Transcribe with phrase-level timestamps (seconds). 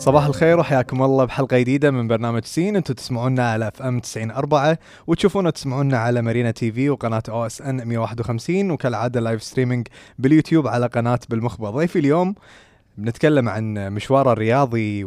[0.00, 2.76] صباح الخير وحياكم الله بحلقة جديدة من برنامج سين.
[2.76, 9.20] أنتم تسمعونا على FM 90 4 وتشوفونا تسمعونا على مارينا TV وقناة OSN 151 وكالعادة
[9.20, 9.86] live streaming
[10.18, 12.34] باليوتيوب على قناة بالمخبر ضيفي اليوم
[12.98, 15.04] بنتكلم عن مشواره الرياضي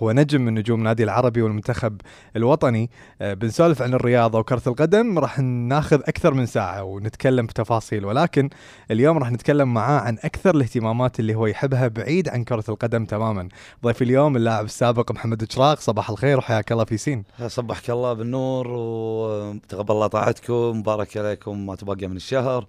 [0.00, 2.00] وهو نجم من نجوم النادي العربي والمنتخب
[2.36, 2.90] الوطني.
[3.20, 8.04] آه، بنسولف عن الرياضة وكرة القدم راح ناخذ أكثر من ساعة ونتكلم بتفاصيل.
[8.04, 8.50] ولكن
[8.90, 13.48] اليوم راح نتكلم معاه عن أكثر الاهتمامات اللي هو يحبها بعيد عن كرة القدم تماما.
[13.84, 17.24] ضيفي اليوم اللاعب السابق محمد شراق صباح الخير وحياك الله في سين.
[17.46, 22.66] صبحك الله بالنور وتقبل الله طاعتكم مبارك عليكم ما تبقى من الشهر.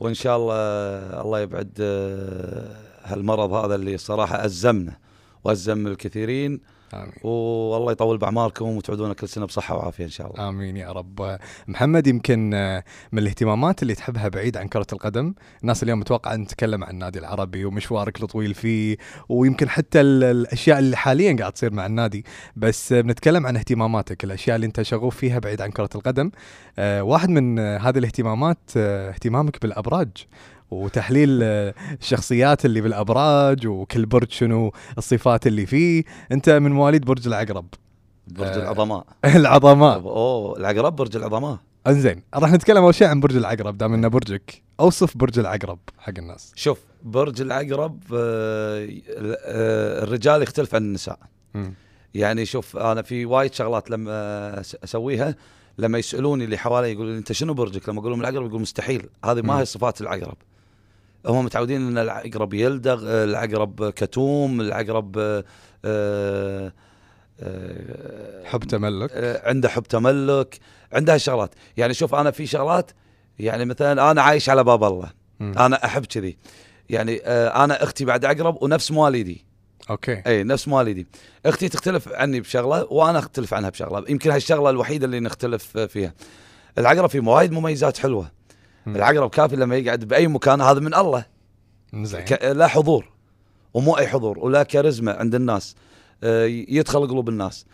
[0.00, 0.54] وإن شاء الله
[1.22, 5.05] الله يبعد آه، هالمرض هذا اللي صراحة أزمنا.
[5.46, 6.60] وازم الكثيرين.
[6.94, 7.12] آمين.
[7.22, 10.48] والله يطول باعماركم وتعودون كل سنة بصحة وعافية إن شاء الله.
[10.48, 11.38] آمين يا رب.
[11.68, 16.40] محمد يمكن آه، من الاهتمامات اللي تحبها بعيد عن كرة القدم الناس اليوم متوقع أن
[16.40, 18.96] نتكلم عن النادي العربي ومشوارك الطويل فيه
[19.28, 22.24] ويمكن حتى ال- الأشياء اللي حاليا قاعد تصير مع النادي.
[22.56, 26.30] بس آه، بنتكلم عن اهتماماتك الأشياء اللي أنت شغوف فيها بعيد عن كرة القدم.
[26.78, 30.08] آه، واحد من هذه الاهتمامات اهتمامك بالأبراج.
[30.70, 36.04] وتحليل الشخصيات اللي بالأبراج وكل برج شنو الصفات اللي فيه.
[36.32, 37.66] أنت من مواليد برج العقرب.
[38.26, 38.56] برج آه.
[38.56, 39.06] العظماء.
[39.36, 39.98] العظماء.
[39.98, 41.58] أوه العقرب برج العظماء.
[41.86, 44.62] إنزين راح نتكلم أول شيء عن برج العقرب دام إنه برجك.
[44.80, 46.52] أوصف برج العقرب حق الناس.
[46.56, 51.18] شوف برج العقرب آه، آه، الرجال يختلف عن النساء.
[52.14, 55.34] يعني شوف أنا في وايد شغلات لما أسويها
[55.78, 59.08] لما يسألوني اللي حوالي يقولوا لي أنت شنو برجك؟ لما أقول لهم العقرب يقول مستحيل.
[59.24, 59.42] هذه.
[59.42, 60.36] ما هي صفات العقرب.
[61.26, 65.44] هم متعودين إن العقرب يلدغ العقرب كتوم العقرب آه،
[65.84, 66.72] آه،
[67.40, 69.10] آه، حب تملك.
[69.12, 70.58] آه، عنده حب تملك
[70.92, 72.90] عنده هالشغلات يعني شوف أنا في شغلات
[73.38, 75.10] يعني مثلا أنا عايش على باب الله.
[75.40, 75.58] مم.
[75.58, 76.36] أنا أحب كذي.
[76.90, 79.44] يعني أنا أختي بعد عقرب ونفس مواليدي.
[79.90, 80.22] okay.
[80.26, 81.06] إي نفس مواليدي.
[81.46, 84.04] أختي تختلف عني بشغلة وأنا أختلف عنها بشغلة.
[84.08, 86.14] يمكن هالشغلة الوحيدة اللي نختلف فيها.
[86.78, 88.30] العقرب فيه وايد مميزات حلوة.
[88.86, 91.24] العقرب كافي لما يقعد بأي مكان هذا من الله.
[91.94, 92.24] زين.
[92.42, 93.08] لا حضور
[93.74, 95.74] ومو أي حضور ولا كاريزما عند الناس
[96.24, 97.66] آه، يدخل قلوب الناس.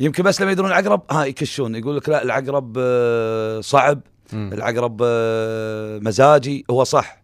[0.00, 4.00] يمكن بس لما يدرون العقرب ها يكشون يقول لك لا العقرب آه، صعب
[4.32, 4.50] مم.
[4.52, 7.22] العقرب آه، مزاجي هو صح.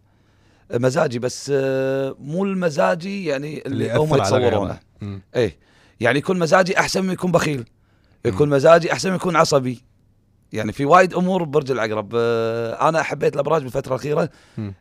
[0.73, 1.49] مزاجي بس
[2.19, 4.79] مو المزاجي يعني اللي, هم يأثر على يتصورونه.
[5.35, 5.57] إيه
[5.99, 7.65] يعني يكون مزاجي أحسن من يكون بخيل.
[8.25, 9.83] يكون مزاجي أحسن من يكون عصبي.
[10.55, 14.29] يعني في وايد أمور برج العقرب آه، أنا حبيت الأبراج بالفترة الأخيرة.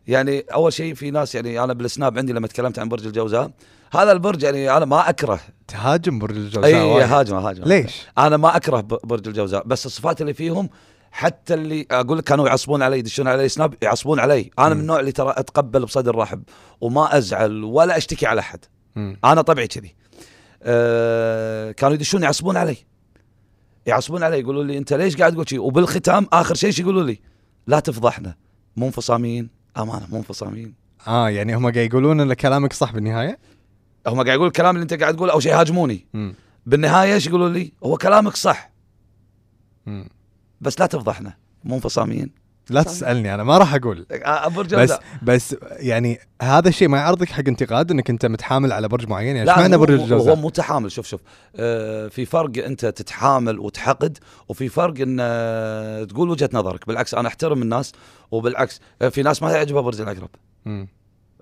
[0.06, 3.50] يعني أول شيء في ناس يعني أنا بالسناب عندي لما تكلمت عن برج الجوزاء
[3.94, 7.02] هذا البرج يعني أنا ما أكره تهاجم برج الجوزاء اي.
[7.02, 10.68] هاجمه هاجمه ليش؟ أنا ما أكره برج الجوزاء بس الصفات اللي فيهم
[11.10, 14.74] حتى اللي أقول لك كانوا يعصبون علي يدشون علي سناب يعصبون علي أنا مم.
[14.74, 16.42] من النوع اللي ترى أتقبل بصدر رحب
[16.80, 18.64] وما أزعل ولا أشتكي على أحد
[18.96, 19.16] مم.
[19.24, 19.94] أنا طبعي كذي
[20.62, 22.76] أه كانوا يدشون يعصبون علي
[23.86, 27.20] يعصبون علي يقولوا لي انت ليش قاعد تقول شيء وبالختام آخر شيء يقولوا لي
[27.66, 28.34] لا تفضحنا
[28.76, 30.74] مو انفصامين أمانة مو انفصامين
[31.06, 33.38] آه يعني هم قاعد يقولون إن كلامك صح بالنهاية؟
[34.06, 36.06] هم قاعد يقول الكلام اللي أنت قاعد تقوله أو شيء يهاجموني.
[36.14, 36.34] مم.
[36.66, 38.70] بالنهاية إيش يقولوا لي؟ هو كلامك صح.
[39.86, 40.08] مم.
[40.60, 41.34] بس لا تفضحنا
[41.64, 41.80] مو
[42.70, 44.06] لا تسألني أنا ما راح أقول.
[44.56, 44.92] برج بس.
[45.22, 49.50] بس يعني هذا الشيء ما يعرضك حق انتقاد إنك أنت متحامل على برج معين؟ يعني
[49.50, 50.92] إيش معنى هو- برج هو الجوزاء؟ متحامل.
[50.92, 51.20] شوف شوف
[51.56, 56.86] آه في فرق أنت تتحامل وتحقد وفي فرق إن آه تقول وجهة نظرك.
[56.86, 57.92] بالعكس أنا أحترم الناس
[58.30, 60.30] وبالعكس آه في ناس ما يعجبها برج العقرب.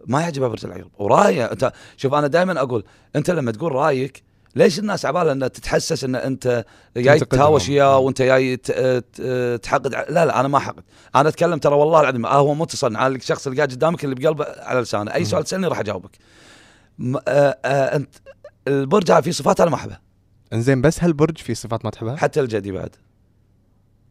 [0.06, 2.84] ما يعجبها برج العقرب وراية أنت شوف أنا دائما أقول
[3.16, 4.22] أنت لما تقول رأيك
[4.56, 6.64] ليش الناس عبالها ان تتحسس إن أنت
[6.96, 7.20] جاي.
[7.20, 8.56] تهاوش وياه وأنت جاي
[9.58, 10.82] تحقد لا لا أنا ما أحقد
[11.14, 14.46] أنا أتكلم ترى والله العظيم آه هو متصل على الشخص اللي قاعد قدامك اللي بقلبه
[14.58, 15.24] على لسانه أي.
[15.24, 16.10] سؤال تسألني راح أجاوبك
[17.28, 18.14] آه آه أنت
[18.68, 20.00] البرج فيه صفات أنا ما أحبها
[20.52, 22.96] إنزين بس هالبرج في صفات ما تحبها؟ حتى الجدي بعد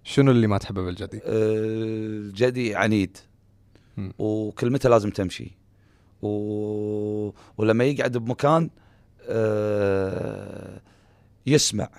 [0.03, 3.18] شنو اللي ما تحبه بالجدي؟ آه، الجدي عنيد.
[4.19, 5.51] وكلمته لازم تمشي
[6.21, 6.27] و...
[7.57, 8.69] ولما يقعد بمكان
[11.45, 11.89] يسمع.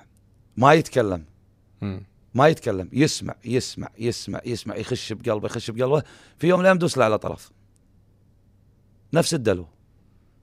[0.57, 1.25] ما يتكلم.
[2.35, 2.89] ما يتكلم.
[2.93, 6.03] يسمع يسمع يسمع يسمع يخش بقلبه يخش بقلبه.
[6.39, 7.51] في يوم لا يمدوس له على طرف.
[9.15, 9.67] نفس الدلو.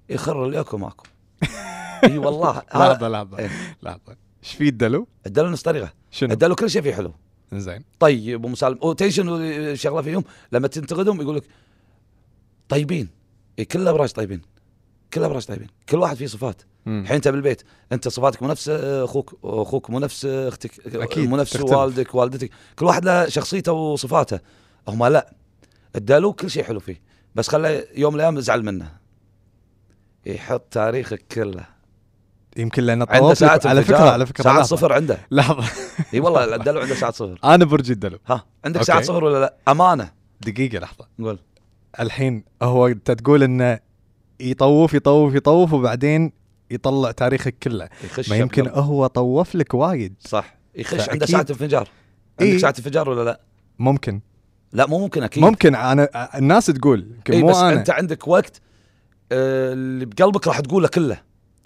[0.09, 1.03] يخر لياكو ماكو.
[2.03, 2.63] إي والله.
[2.75, 3.39] لحظة لحظة.
[3.39, 3.49] إيه.
[3.83, 4.15] لحظة.
[4.43, 7.13] إيش في الدلو؟ الدلو نص طريقه شنو؟ الدلو كل شيء فيه حلو.
[7.53, 7.83] إنزين.
[7.99, 11.43] طيب ومسالم وتدري شنو الشغله فيهم؟ لما تنتقدهم يقول لك
[12.69, 13.09] طيبين.
[13.59, 14.41] إيه كل الابراج طيبين.
[15.13, 16.61] كل الابراج طيبين كل واحد فيه صفات.
[16.87, 17.61] الحين أنت بالبيت
[17.91, 21.55] أنت صفاتك مو نفس أخوك أخوك مو نفس أختك أكيد، مو نفس.
[21.61, 24.39] والدك والدتك كل واحد له شخصيته وصفاته
[24.87, 25.33] هم لا
[25.95, 27.01] الدلو كل شيء حلو فيه
[27.35, 28.91] بس خله يوم من الأيام ازعل منه
[30.25, 31.65] يحط تاريخك كله
[32.57, 33.97] يمكن لأن عنده لك على فكرة.
[34.09, 34.75] على فكرة ساعة لحظة.
[34.75, 35.63] صفر عنده لحظة
[36.13, 38.87] إي والله الدلو عنده ساعة صفر أنا برج الدلو ها عندك okay.
[38.87, 41.39] ساعة صفر ولا لا؟ أمانة دقيقة لحظة قول
[41.99, 43.79] الحين هو أنت تقول إنه
[44.39, 46.31] يطوف يطوف يطوف وبعدين
[46.71, 47.89] يطلع تاريخك كله.
[48.03, 50.13] يخش ما يمكن قبل- هو طوف لك وايد.
[50.19, 50.55] صح.
[50.75, 51.87] يخش عنده ساعة انفجار.
[52.39, 52.57] عندك إيه.
[52.57, 53.39] ساعة انفجار ولا لا؟
[53.79, 54.21] ممكن.
[54.73, 55.43] لا مو ممكن أكيد.
[55.43, 55.75] ممكن.
[55.75, 57.73] أنا الناس تقول يمكن اي مو بس أنا.
[57.73, 58.61] أنت عندك وقت
[59.31, 61.21] آه، اللي بقلبك راح تقوله كله.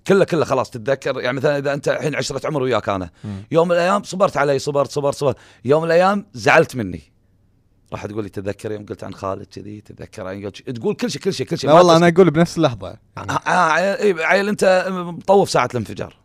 [0.07, 0.69] كله كله خلاص.
[0.69, 3.09] تتذكر؟ يعني مثلا إذا أنت الحين عشرة عمر وياك أنا.
[3.23, 3.43] مم.
[3.51, 5.35] يوم من الأيام صبرت علي صبرت صبرت صبرت.
[5.65, 7.01] يوم من الأيام زعلت مني.
[7.93, 11.21] راح تقول لي تتذكر يوم قلت عن خالد كذي تتذكر عن قلت تقول كل شيء
[11.21, 12.97] كل شيء كل شيء لا والله أنا أقول بنفس اللحظة.
[13.17, 16.15] يعني عيل إيه، عيل أنت مطوف ساعة الانفجار.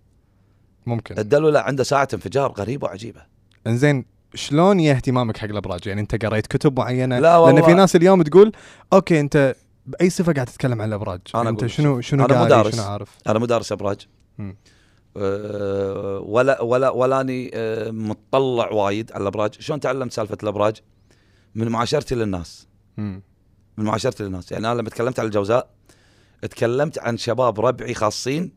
[0.87, 1.19] ممكن.
[1.19, 3.23] الدلو لا عنده ساعة انفجار غريبة وعجيبة.
[3.67, 4.05] إنزين
[4.35, 7.61] شلون يا اهتمامك حق الأبراج؟ يعني أنت قريت كتب معينة؟ لا والله.
[7.61, 8.53] لأن في ناس اليوم تقول
[8.93, 9.55] okay أنت
[9.87, 12.77] بأي صفة قاعد تتكلم عن الأبراج؟ أنا أنت أقول شنو شنو أنا مدارس.
[12.77, 14.07] شنو عارف؟ أنا مدرس أبراج.
[15.17, 19.55] أه، ولا ولا ولاني أه، متطلع وايد على الأبراج.
[19.61, 20.77] شلون تعلمت سالفة الأبراج؟
[21.55, 22.69] من معاشرتي للناس.
[22.97, 23.23] من
[23.77, 24.53] معاشرتي للناس.
[24.53, 25.71] يعني أنا لما تكلمت عن الجوزاء
[26.43, 28.53] تكلمت عن شباب ربعي خاصين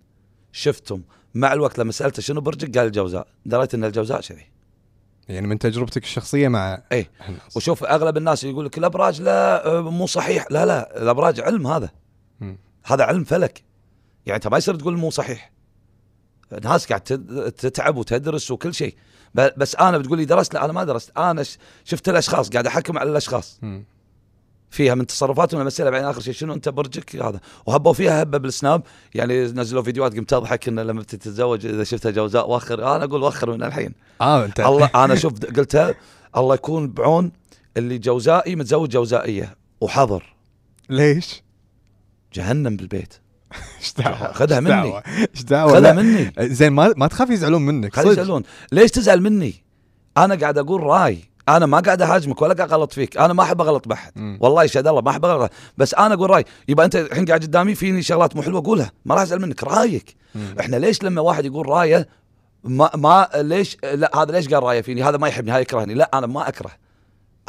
[0.52, 1.04] شفتهم.
[1.34, 3.28] مع الوقت لما سالته شنو برجك قال الجوزاء.
[3.46, 4.52] دريت إن الجوزاء كذي
[5.30, 7.12] يعني من تجربتك الشخصية مع إيه.
[7.30, 7.58] الناس.
[7.58, 10.46] وشوف أغلب الناس يقول لك الأبراج لا أه، مو صحيح.
[10.52, 11.90] لا لا الأبراج علم هذا.
[12.40, 12.58] مم.
[12.86, 13.64] هذا علم فلك.
[14.26, 15.52] يعني انت ما يصير تقول مو صحيح.
[16.64, 17.02] ناس قاعد
[17.58, 18.96] تتعب وتدرس وكل شيء.
[19.34, 21.12] بس أنا بتقول لي درست لا أنا ما درست.
[21.18, 21.44] أنا
[21.84, 23.60] شفت الأشخاص قاعد أحكم على الأشخاص.
[24.70, 27.40] فيها من تصرفاتهم امثلها بعدين آخر شيء شنو أنت برجك؟ هذا.
[27.66, 28.84] وهبوا فيها هبة بالسناب.
[29.16, 32.96] يعني نزلوا فيديوهات قمت أضحك إنه لما بتتزوج إذا شفتها جوزاء وخر.
[32.96, 33.94] أنا أقول وخر من الحين.
[34.22, 34.60] آه أنت.
[34.60, 35.96] الله أنا شوف قلتها
[36.38, 37.32] الله يكون بعون
[37.78, 39.56] اللي جوزائي متزوج جوزائية.
[39.82, 40.36] وحظر
[40.90, 41.44] ليش؟
[42.34, 43.21] جهنم بالبيت.
[43.80, 45.02] إيش دعوة؟ خذها مني.
[45.36, 45.94] إيش دعوة؟ خذها.
[45.94, 46.34] مني.
[46.40, 49.64] زين ما ما تخاف يزعلون منك خلي يسالون ليش تزعل مني؟
[50.18, 51.32] أنا قاعد أقول رأي.
[51.50, 53.18] أنا ما قاعد أهاجمك ولا قاعد أغلط فيك.
[53.18, 54.38] أنا ما أحب أغلط بحد.
[54.40, 55.52] والله يشهد الله ما أحب أغلط.
[55.78, 56.46] بس أنا أقول رأي.
[56.68, 59.64] يبقى أنت الحين قاعد قدامي فيني شغلات مو حلوة؟ اقولها ما راح أزعل منك.
[59.64, 60.16] رأيك.
[60.36, 60.56] مم.
[60.60, 62.08] إحنا ليش لما واحد يقول رأيه
[62.64, 65.52] ما ما ليش لا هذا ليش قال رأيه فيني؟ هذا ما يحبني.
[65.52, 65.94] هذا يكرهني.
[65.94, 66.72] لا أنا ما أكره.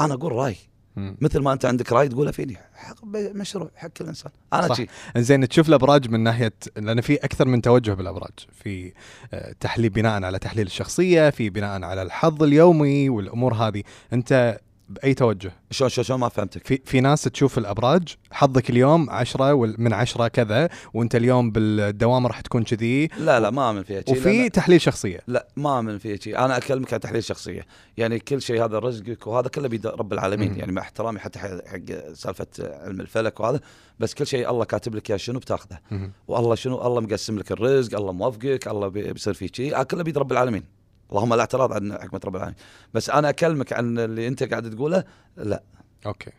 [0.01, 0.57] أنا أقول رأي.
[0.97, 1.17] مم.
[1.21, 2.57] مثل ما أنت عندك رأي تقوله فيني.
[2.75, 3.05] حق
[3.35, 4.77] مشروع حق كل انسان أنا صح.
[4.77, 4.87] شي.
[5.17, 8.33] زين تشوف الأبراج من ناحية لأن في أكثر من توجه بالأبراج.
[8.53, 8.93] في
[9.35, 13.83] آه، تحليل بناء على تحليل الشخصية في بناء على الحظ اليومي والأمور هذه.
[14.13, 14.59] أنت
[14.93, 15.53] بأي توجه.
[15.71, 16.67] شلون شلون ما فهمتك.
[16.67, 22.27] في في ناس تشوف الأبراج حظك اليوم عشرة وال- من عشرة كذا وأنت اليوم بالدوام
[22.27, 23.09] راح تكون كذي.
[23.19, 25.21] لا لا ما اؤمن فيها وفي تحليل شخصية.
[25.27, 26.39] لا ما من فيها شيء.
[26.39, 27.67] أنا أكلمك عن تحليل شخصية.
[27.97, 30.53] يعني كل شيء هذا رزقك وهذا كله بيد رب العالمين.
[30.53, 30.59] مم.
[30.59, 33.61] يعني مع احترامي حتى حق سالفة علم الفلك وهذا
[34.01, 35.79] بس كل شيء الله كاتب لك إياه شنو بتاخذه.
[35.91, 36.13] مهم.
[36.29, 39.83] والله شنو؟ الله مقسم لك الرزق الله موفقك الله بي- بيصير فيك شيء.
[39.83, 40.82] كله بيد رب العالمين.
[41.13, 42.59] اللهم لا اعتراض عن حكمة رب العالمين.
[42.95, 45.05] بس أنا أكلمك عن اللي أنت قاعد تقوله
[45.37, 45.63] لا.
[46.07, 46.31] okay.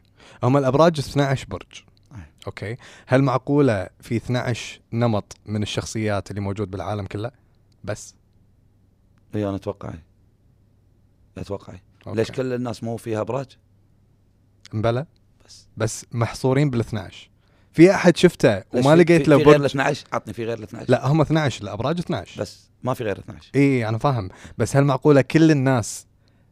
[0.43, 1.83] هم الأبراج 12 برج.
[2.47, 2.77] أوكي.
[3.07, 7.31] هل معقولة في 12 نمط من الشخصيات اللي موجود بالعالم كله؟
[7.83, 8.15] بس.
[9.35, 9.93] إي أنا أتوقع.
[11.37, 11.73] أتوقع.
[12.07, 13.57] ليش كل الناس مو فيها أبراج؟
[14.73, 15.05] مبلى
[15.45, 15.67] بس.
[15.77, 17.29] بس محصورين بال 12
[17.71, 20.63] في أحد شفته وما لقيت له في غير ال برج؟ 12 عطني في غير ال
[20.63, 22.69] 12 لا هم 12 الأبراج 12 بس.
[22.83, 24.29] ما في غير 12 إي أنا فاهم.
[24.57, 26.07] بس هل معقولة كل الناس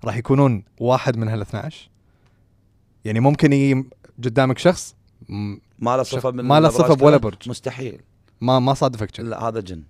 [0.06, 1.90] راح يكونون واحد من هال 12
[3.06, 3.90] يعني ممكن يجي
[4.24, 4.96] قدامك شخص
[5.30, 7.50] م- ما له صفة من ما له صفة بولا كلها؟ برج.
[7.50, 8.02] مستحيل.
[8.42, 9.84] ما ما صادفك كذا لا هذا جن.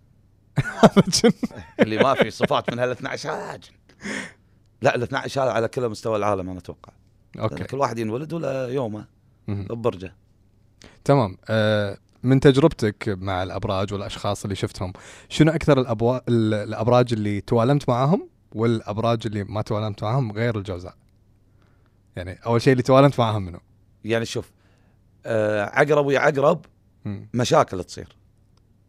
[1.79, 3.71] اللي ما في صفات من هال 12 هذا جن.
[4.81, 6.93] لا ال 12 هذا على كل مستوى العالم أنا أتوقع.
[7.39, 7.63] okay.
[7.63, 9.05] كل واحد ينولد ولا يومه.
[9.47, 10.13] ببرجه.
[11.03, 11.37] تمام.
[11.49, 14.93] آه من تجربتك مع الأبراج والأشخاص اللي شفتهم
[15.29, 16.17] شنو أكثر الأبوا...
[16.29, 20.95] ال- الأبراج اللي توالمت معاهم والأبراج اللي ما توالمت معاهم غير الجوزاء
[22.15, 23.59] يعني أول شيء اللي توالمت معاهم منو
[24.05, 24.51] يعني شوف
[25.25, 26.65] آه عقرب ويا عقرب.
[27.33, 28.15] مشاكل تصير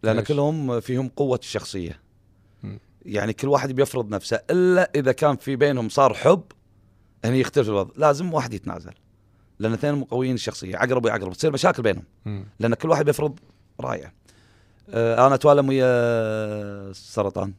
[0.03, 2.01] لأن ليش؟ كلهم فيهم قوة الشخصية.
[3.05, 6.43] يعني كل واحد بيفرض نفسه إلا إذا كان في بينهم صار حب
[7.25, 8.93] هني يختلف الوضع لازم واحد يتنازل
[9.62, 12.04] لأن اثنين مقويين الشخصيه عقرب ويا عقرب تصير مشاكل بينهم.
[12.59, 13.38] لأن كل واحد بيفرض
[13.81, 14.12] رأيه.
[14.90, 15.87] آه أنا أتوالم ويا
[16.90, 17.52] السرطان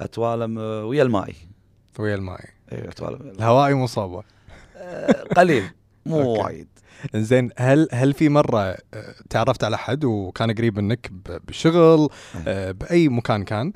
[0.00, 1.34] أتوالم آه، ويا المائي
[1.98, 3.16] ويا الماي أيوه أتوالم.
[3.16, 3.36] المائي.
[3.36, 4.22] الهوائي مصابه
[4.76, 5.70] آه قليل.
[6.06, 6.32] مو.
[6.42, 6.68] وايد.
[7.14, 8.76] زين هل هل في مرة آه،
[9.30, 12.08] تعرفت على حد وكان قريب منك ب- بالشغل
[12.46, 13.72] آه، بأي مكان كان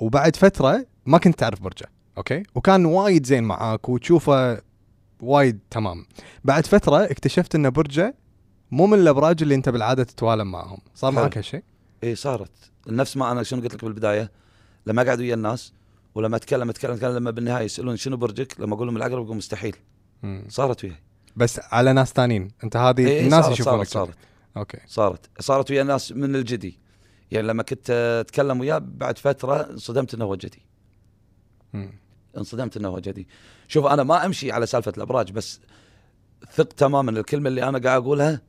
[0.00, 1.86] وبعد فترة ما كنت تعرف برجه
[2.18, 4.60] okay؟ وكان وايد زين معاك وتشوفه
[5.22, 6.06] وايد تمام.
[6.44, 8.14] بعد فترة اكتشفت إن برجه
[8.70, 10.78] مو من الأبراج اللي أنت بالعادة تتوالم معهم.
[10.94, 11.12] صار.
[11.12, 11.62] معك هالشيء؟
[12.04, 12.50] اي صارت.
[12.88, 14.30] نفس ما أنا شنو قلت لك بالبداية
[14.86, 15.72] لما اقعد ويا الناس
[16.14, 19.76] ولما أتكلم أتكلم أتكلم لما بالنهاية يسألون شنو برجك لما أقول لهم العقرب يقول مستحيل.
[20.22, 20.44] مم.
[20.48, 20.96] صارت وياي.
[21.36, 24.08] بس على ناس ثانيين أنت هذه إيه، الناس صارت يشوفونك صارت.
[24.08, 24.18] صارت.
[24.56, 24.78] okay.
[24.86, 25.30] صارت.
[25.40, 26.78] صارت ويا ناس من الجدي.
[27.30, 30.62] يعني لما كنت أتكلم وياه بعد فترة انصدمت إنه هو جدي.
[32.36, 33.28] انصدمت إنه هو جدي.
[33.68, 35.60] شوف أنا ما أمشي على سالفة الأبراج بس
[36.54, 38.40] ثق تماما الكلمة اللي أنا قاعد أقولها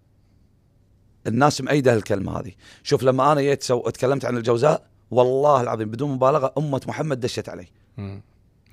[1.27, 2.51] الناس مأيدة الكلمة هذه.
[2.83, 3.89] شوف لما أنا جيت سو...
[3.89, 7.67] تكلمت عن الجوزاء والله العظيم بدون مبالغة أمة محمد دشت علي.
[7.97, 8.21] مم.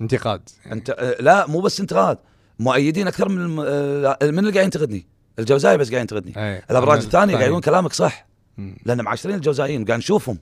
[0.01, 0.49] انتقاد.
[0.71, 2.17] أنت آه، لا مو بس انتقاد.
[2.59, 3.59] مؤيدين أكثر من الم...
[3.59, 5.05] آه، من اللي قاعد ينتقدني؟
[5.39, 6.59] الجوزائي بس قاعد ينتقدني.
[6.71, 8.27] الأبراج الثانية قاعد يقولون كلامك صح.
[8.57, 8.77] مم.
[8.85, 10.37] لأن معاشرين الجوزائيين قاعد نشوفهم.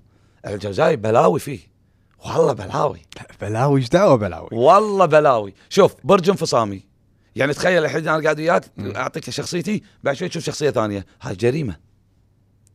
[0.47, 1.59] الجوزائي بلاوي فيه.
[2.25, 3.01] والله بلاوي.
[3.15, 5.53] لا، بلاوي؟ إيش دعوة بلاوي؟ والله بلاوي.
[5.69, 6.83] شوف برج انفصامي.
[7.36, 8.63] يعني تخيل الحين أنا قاعد وياك.
[8.79, 11.05] أعطيك شخصيتي بعد شوي تشوف شخصية ثانية.
[11.21, 11.77] هاي جريمة.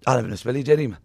[0.08, 0.98] أنا بالنسبة لي جريمة.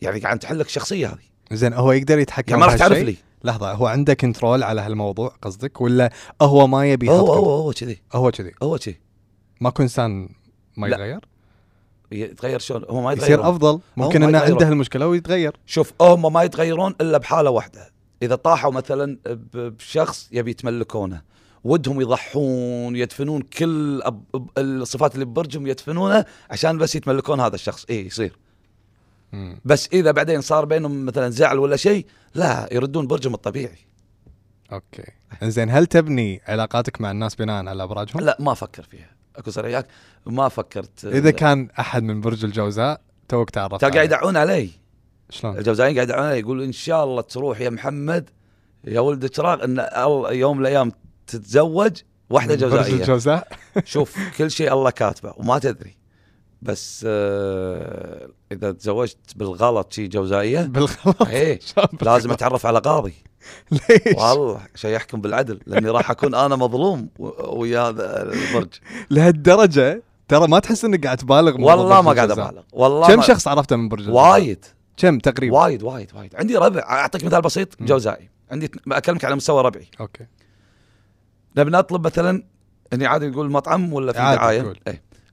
[0.00, 1.56] يعني قاعد تحل لك الشخصية هذه.
[1.56, 3.16] زين هو يقدر يتحكم يعني ما راح تعرف؟ لي.
[3.44, 6.12] لحظة هو عنده control على هالموضوع قصدك ولا
[6.42, 8.02] هو ما يبي هو هو؟ هو كذي.
[8.12, 8.52] هو كذي.
[8.62, 9.00] هو كذي.
[9.60, 10.28] ماكو إنسان
[10.76, 11.20] ما لا.
[12.12, 13.80] يتغير شلون؟ هو ما يتغير يصير أفضل.
[13.96, 14.38] ممكن إنه.
[14.38, 15.56] عنده المشكلة ويتغير.
[15.66, 17.92] شوف هم ما يتغيرون إلا بحالة واحدة.
[18.22, 19.18] إذا طاحوا مثلا
[19.54, 21.22] بشخص يبي يتملكونه.
[21.64, 27.84] ودهم يضحون يدفنون كل أب- الصفات اللي ببرجهم يدفنونها عشان بس يتملكون هذا الشخص.
[27.90, 28.38] اي يصير.
[29.32, 29.60] مم.
[29.64, 33.78] بس إذا بعدين صار بينهم مثلا زعل ولا شيء لا يردون برجهم الطبيعي.
[34.72, 35.12] أوكي.
[35.42, 39.17] زين هل تبني علاقاتك مع الناس بناء على أبراجهم؟ لا ما أفكر فيها.
[39.38, 39.86] أكو صريح وياك
[40.26, 41.04] ما فكرت.
[41.04, 44.04] إذا كان أحد من برج الجوزاء توك تعرفت ترى قاعد.
[44.04, 44.70] يدعون علي.
[45.30, 48.30] شلون؟ الجوزائيين قاعد يدعون علي يقولوا إن شاء الله تروح يا محمد
[48.84, 50.92] يا ولد شراغ إن الله يوم من الأيام
[51.26, 51.92] تتزوج
[52.30, 53.00] واحدة من برج جوزائية.
[53.00, 53.48] الجوزاء؟
[53.84, 55.97] شوف كل شيء الله كاتبه وما تدري.
[56.62, 63.14] بس آه إذا تزوجت بالغلط شي جوزائية؟ بالغلط؟ إيه شلون لازم أتعرف على قاضي.
[63.70, 68.68] ليش؟ والله شيء يحكم بالعدل لأني راح أكون أنا مظلوم ويا هذا البرج
[69.10, 72.30] لهالدرجة؟ ترى ما تحس إنك قاعد تبالغ والله ما قاعد.
[72.30, 72.62] أبالغ.
[72.72, 74.64] والله كم شخص عرفته من برج؟ وايد.
[74.96, 76.36] كم تقريبا؟ وايد وايد وايد.
[76.36, 76.80] عندي ربع.
[76.80, 77.82] أعطيك مثال بسيط.
[77.82, 78.30] جوزائي.
[78.50, 79.88] عندي أكلمك على مستوى ربعي.
[80.00, 80.26] okay.
[81.56, 82.42] نبي نطلب مثلا
[82.92, 84.78] إني عادي نقول مطعم ولا في دعاية؟ تقول.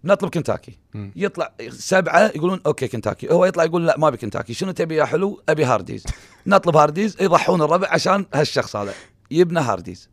[0.05, 0.77] نطلب كنتاكي.
[1.15, 3.33] يطلع سبعة يقولون okay كنتاكي.
[3.33, 4.53] هو يطلع يقول لا ما أبي كنتاكي.
[4.53, 6.03] شنو تبي يا حلو؟ أبي هارديز.
[6.47, 8.93] نطلب هارديز يضحون الربع عشان هالشخص هذا.
[9.31, 10.09] يبنى هارديز.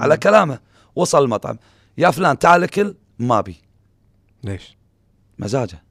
[0.00, 0.16] على.
[0.16, 0.58] كلامه.
[0.96, 1.58] وصل المطعم.
[1.98, 3.56] يا فلان تعال أكل ما أبي.
[4.44, 4.76] ليش؟
[5.38, 5.85] مزاجه.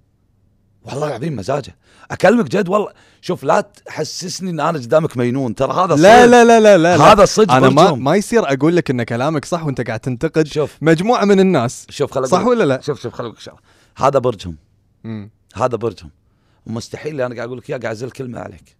[0.85, 1.75] والله العظيم مزاجه.
[2.11, 2.91] أكلمك جد والله.
[3.21, 5.55] شوف لا تحسسني إن أنا قدامك مينون.
[5.55, 6.25] ترى هذا لا صدق.
[6.25, 7.91] لا لا لا لا هذا الصدق أنا ما.
[7.91, 10.47] ما يصير أقول لك إن كلامك صح وأنت قاعد تنتقد.
[10.47, 10.77] شوف.
[10.81, 11.85] مجموعة من الناس.
[11.89, 13.59] شوف خل صح ولا لا؟ شوف شوف لك شغلة.
[13.97, 14.55] هذا برجهم
[15.03, 15.29] مم.
[15.55, 16.11] هذا برجهم
[16.65, 18.75] ومستحيل اللي أنا قاعد أقول لك إياه قاعد أزل كلمة عليك.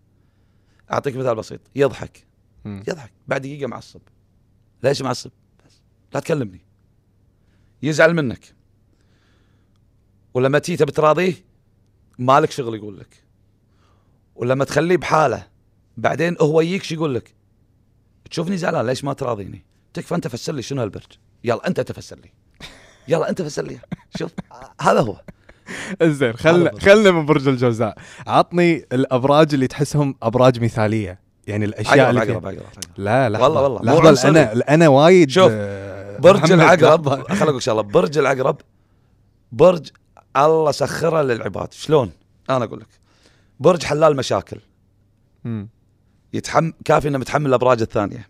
[0.92, 1.60] أعطيك مثال بسيط.
[1.76, 2.26] يضحك.
[2.66, 2.84] مم.
[2.88, 3.12] يضحك.
[3.28, 4.02] بعد دقيقة معصب.
[4.84, 5.32] ليش معصب؟
[6.14, 6.62] لا تكلمني.
[7.84, 8.56] يزعل منك.
[10.34, 11.34] ولما تيجي تبي تراضيه؟
[12.20, 13.24] مالك شغل يقول لك.
[14.36, 15.48] ولما تخليه بحاله
[15.98, 17.34] بعدين هو يجيك شو يقول لك؟
[18.32, 21.12] تشوفني زعلان ليش ما تراضيني؟ تكفى أنت فسر لي شنو هالبرج
[21.44, 22.32] يلا أنت تفسر لي.
[23.08, 23.80] يلا أنت فسر لي.
[24.18, 24.32] شوف
[24.82, 25.22] هذا هو.
[26.04, 26.80] زين هذا خل برج.
[26.80, 27.98] خلنا من برج الجوزاء.
[28.28, 31.20] عطني الأبراج اللي تحسهم أبراج مثالية.
[31.48, 32.84] يعني الأشياء عقرب اللي عقرب عقرب عقرب.
[32.98, 34.30] لا لا والله والله، مو لحظه عنصري.
[34.30, 37.24] أنا أنا وايد شوف، آه، برج العقرب لحظة.
[37.24, 37.82] خليني أقول شغلة.
[37.82, 38.62] برج العقرب
[39.52, 39.90] برج
[40.38, 41.74] الله سخره للعباد.
[41.74, 42.12] شلون؟
[42.50, 42.88] أنا أقول لك.
[43.60, 44.58] برج حلال مشاكل.
[45.44, 45.70] مم.
[46.34, 48.28] يتحم كافي إنه متحمل الأبراج الثانية.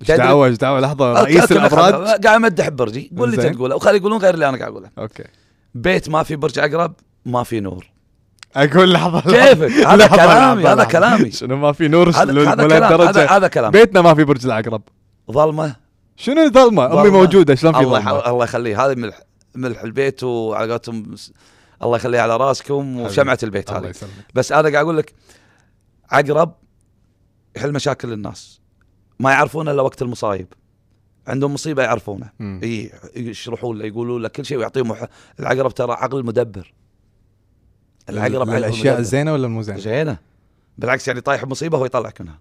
[0.00, 3.50] إيش دعوه إيش دعوة؟ لحظة رئيس الأبراج؟ قاعد أمدح برجي قول اللي.
[3.50, 4.90] تقوله وخلي يقولون غير اللي أنا قاعد أقوله.
[4.98, 5.24] okay.
[5.74, 6.94] بيت ما في برج عقرب
[7.26, 7.90] ما في نور.
[8.56, 10.84] أقول لحظة كيفك؟ هذا لحظة، كلامي هذا.
[10.84, 11.30] كلامي.
[11.30, 13.36] شنو ما في نور ولا هذا كلام هذا درجة.
[13.36, 13.70] هذا كلام.
[13.70, 14.82] بيتنا ما في برج العقرب
[15.30, 15.76] ظلمة.
[16.16, 17.10] شنو الظلمة؟ أمي.
[17.10, 18.86] موجودة شلون في الله ظلمة؟ الله يخليه.
[18.86, 19.20] هذه ملح
[19.56, 21.14] ملح البيت وعلى قولتهم
[21.82, 23.94] الله يخليه على راسكم وشمعة البيت هذه
[24.34, 25.14] بس أنا قاعد أقول لك
[26.10, 26.54] عقرب
[27.56, 28.60] يحل مشاكل الناس
[29.20, 30.46] ما يعرفونه إلا وقت المصايب
[31.26, 32.30] عندهم مصيبة يعرفونه
[33.16, 34.96] يشرحون له يقولون له كل شيء ويعطيهم.
[35.40, 36.74] العقرب ترى عقل مدبر
[38.08, 38.98] العقرب عقل الأشياء.
[38.98, 40.18] الزينة ولا المو زينة؟ زينة
[40.78, 42.38] بالعكس يعني طايح بمصيبة هو يطلعك منها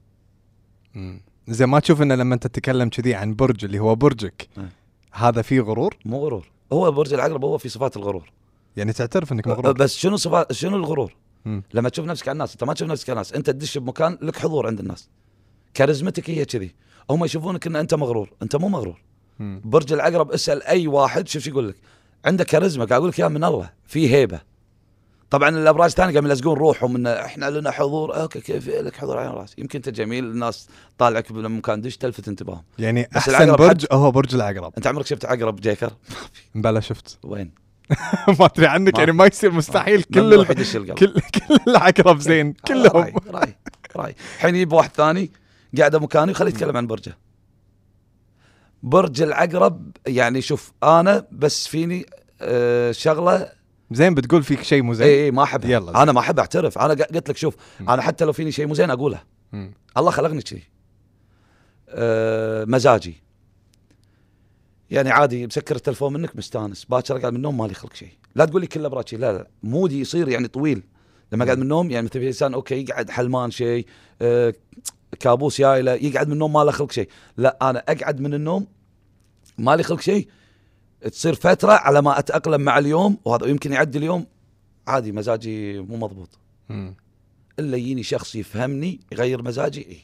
[0.96, 1.22] مم.
[1.48, 4.70] زين ما تشوف إنه لما أنت تتكلم كذي عن برج اللي هو برجك إيه.
[5.12, 8.32] هذا فيه غرور؟ مو غرور هو برج العقرب هو في صفات الغرور.
[8.78, 9.72] يعني تعترف إنك مغرور.
[9.72, 11.16] بس شنو صفات شنو الغرور؟
[11.46, 11.64] مم.
[11.74, 14.36] لما تشوف نفسك على الناس أنت ما تشوف نفسك على الناس أنت تدش بمكان لك
[14.36, 15.10] حضور عند الناس.
[15.74, 16.76] كاريزمتك هي كذي.
[17.10, 19.02] هم يشوفونك إن أنت مغرور أنت مو مغرور.
[19.40, 19.62] مم.
[19.66, 21.76] برج العقرب اسأل أي واحد شوف شو يقول لك.
[22.26, 24.42] عنده كاريزما قاعد أقول لك يا من الله في هيبة.
[25.34, 28.22] طبعا الأبراج الثانية قاموا يلزقون روحهم إن إحنا لنا حضور.
[28.22, 32.64] okay كيف لك حضور على راسي يمكن أنت جميل الناس طالعك بمكان دش تلفت انتباههم.
[32.80, 34.74] يعني أحسن برج هو برج العقرب.
[34.78, 35.94] أنت عمرك شفت عقرب جيكر؟
[36.56, 37.18] بلا شفت.
[37.24, 37.52] وين؟
[38.40, 40.04] ما أدري عنك ما- يعني ما يصير مستحيل.
[40.04, 40.48] كل ال...
[40.96, 42.98] كل كل العقرب زين كلهم.
[42.98, 43.56] رأيي رأيي
[43.96, 44.16] رأيي.
[44.36, 45.32] الحين يجيب واحد ثاني
[45.78, 47.18] قاعد مكاني وخليه يتكلم عن برجه.
[48.84, 52.06] برج العقرب يعني شوف أنا بس فيني
[52.42, 53.63] آه شغلة
[53.94, 55.72] زين بتقول فيك شيء مو زين؟ اي اي ما أحبها.
[55.72, 55.96] يلا زين.
[55.96, 56.78] أنا ما أحب أعترف.
[56.78, 57.90] أنا قلت لك شوف م.
[57.90, 59.24] أنا حتى لو فيني شيء مو زين أقوله.
[59.98, 60.64] الله خلقني كذي
[61.90, 63.24] أه مزاجي.
[64.90, 66.86] يعني عادي مسكر التلفون منك مستانس.
[66.86, 68.12] باكر اقعد من النوم مالي خلق شيء.
[68.36, 70.84] لا تقول لي كله براتشي لا لا mood ي يصير يعني طويل.
[71.32, 73.86] لما قاعد من النوم يعني مثل في إنسان أوكي يقعد حلمان شيء
[74.22, 74.54] أه
[75.20, 77.10] كابوس جاي له يقعد من النوم ما له خلق شيء.
[77.38, 78.68] لا أنا أقعد من النوم
[79.58, 80.28] مالي خلق شيء.
[81.12, 84.26] تصير فترة على ما أتأقلم مع اليوم وهذا يمكن يعدي اليوم
[84.88, 86.30] عادي مزاجي مو مضبوط.
[87.60, 90.00] إلا يجيني شخص يفهمني يغير مزاجي إيه.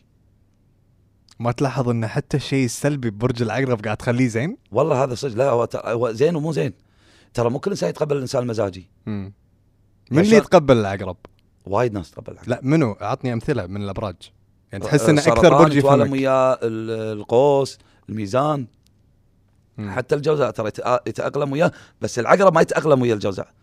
[1.39, 5.50] ما تلاحظ إن حتى الشيء السلبي ببرج العقرب قاعد تخليه زين؟ والله هذا صدق لا
[5.50, 6.74] هو, زين ومو زين.
[7.34, 9.34] ترى مو كل إنسان يتقبل الإنسان المزاجي مم.
[10.12, 11.18] من اللي يتقبل العقرب؟
[11.65, 12.50] وايد ناس تقبل العكس.
[12.50, 14.15] لا منو؟ أعطني أمثلة من الأبراج.
[14.72, 16.12] يعني تحس آه، إنه أكثر برج يفهمك.
[16.12, 17.77] وياه القوس
[18.10, 18.68] الميزان.
[19.79, 19.91] مم.
[19.91, 20.71] حتى الجوزاء ترى
[21.07, 21.71] يتاقلم وياه
[22.01, 23.53] بس العقرب ما يتاقلم ويا الجوزاء.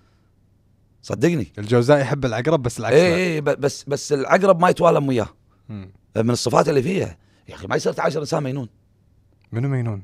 [1.03, 1.53] صدقني.
[1.59, 3.35] الجوزاء يحب العقرب بس العكس اي.
[3.35, 5.29] اي بس بس العقرب ما يتوالم وياه.
[5.69, 5.91] مم.
[6.17, 7.19] من الصفات اللي فيها.
[7.49, 8.69] يا أخي ما يصير تعاشر إنسان مجنون
[9.53, 10.03] منو مينون؟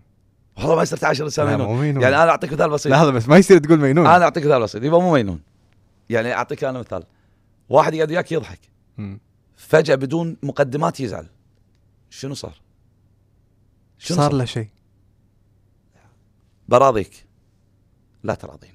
[0.56, 2.02] والله ما يصير تعاشر إنسان مو مينون.
[2.02, 2.92] يعني أنا أعطيك مثال بسيط.
[2.92, 4.06] لحظه بس ما يصير تقول مينون.
[4.06, 4.82] أنا أعطيك مثال بسيط.
[4.82, 5.40] يبقى مو مجنون
[6.10, 7.04] يعني أعطيك أنا مثال.
[7.68, 8.60] واحد يقعد وياك يضحك.
[8.98, 9.20] مم.
[9.56, 11.26] فجأة بدون مقدمات يزعل.
[12.10, 12.60] شنو صار؟
[13.98, 14.68] شنو صار؟ له شيء.
[16.72, 17.26] براضيك.
[18.24, 18.72] لا تراضيني.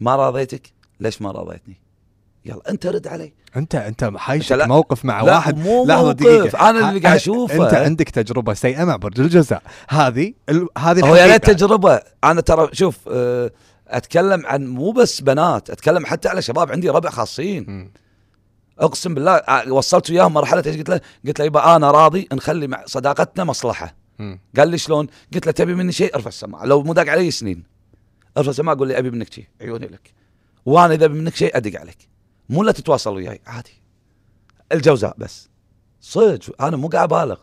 [0.00, 1.80] ما راضيتك؟ ليش ما راضيتني؟
[2.44, 3.32] يلا انت رد علي.
[3.56, 5.58] انت انت حايشك أنت لا- موقف مع لا، واحد.
[5.58, 6.70] مو لحظة موقف، دقيقة.
[6.70, 7.64] أنا اللي قاعد ه- أشوفه.
[7.64, 10.68] انت عندك تجربة سيئة مع برج الجوزاء هذه ال...
[10.78, 11.50] هذه هو يا ريت.
[11.50, 12.00] تجربة.
[12.24, 13.50] أنا ترى شوف أه،
[13.88, 16.72] أتكلم عن مو بس بنات أتكلم حتى على شباب.
[16.72, 17.64] عندي ربع خاصين.
[17.68, 17.92] مم.
[18.78, 22.66] أقسم بالله أه، وصلت وياهم مرحلة إيش قلت له؟ قلت له يبا أنا راضي نخلي
[22.66, 23.94] مع صداقتنا مصلحة.
[24.56, 26.64] قال لي شلون؟ قلت له تبي مني شيء؟ أرفع السماعة.
[26.64, 27.62] لو مو داق علي سنين.
[28.38, 29.46] أرفع السماعة قول لي أبي منك شيء.
[29.60, 30.12] عيوني لك.
[30.66, 32.08] وأنا إذا أبي منك شيء أدق عليك.
[32.48, 33.82] مو لا تتواصل وياي عادي.
[34.72, 35.48] الجوزاء بس.
[36.00, 37.36] صدق أنا مو قاعد أبالغ.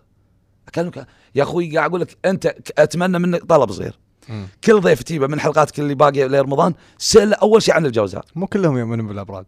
[0.67, 1.07] أكلمك.
[1.35, 3.99] يا أخوي قاعد أقول لك أنت أتمنى منك طلب صغير.
[4.29, 4.47] مم.
[4.63, 8.25] كل ضيف تجيبه من حلقاتك اللي باقيه لرمضان سال أول شيء عن الجوزاء.
[8.35, 9.45] مو كلهم يؤمنون بالأبراج.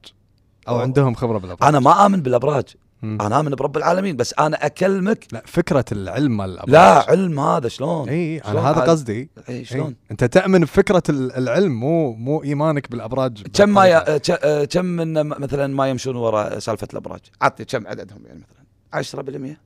[0.68, 0.82] أو أوه.
[0.82, 1.70] عندهم خبرة بالأبراج.
[1.70, 2.66] أنا ما آمن بالأبراج.
[3.06, 3.18] مم.
[3.22, 7.68] أنا آمن برب العالمين بس أنا أكلمك لا فكرة العلم مال الابراج لا علم هذا
[7.68, 9.30] شلون؟ إي شلون أنا هذا؟ عاد؟ قصدي.
[9.50, 9.96] إي شلون؟ إي.
[10.12, 13.44] أنت تأمن بفكرة ال- العلم مو مو إيمانك بالأبراج.
[13.54, 13.86] كم ما.
[13.86, 13.96] ي...
[14.44, 19.58] آه، كم من مثلا ما يمشون وراء سالفة الأبراج؟ عطني كم عددهم يعني مثلا؟ 10%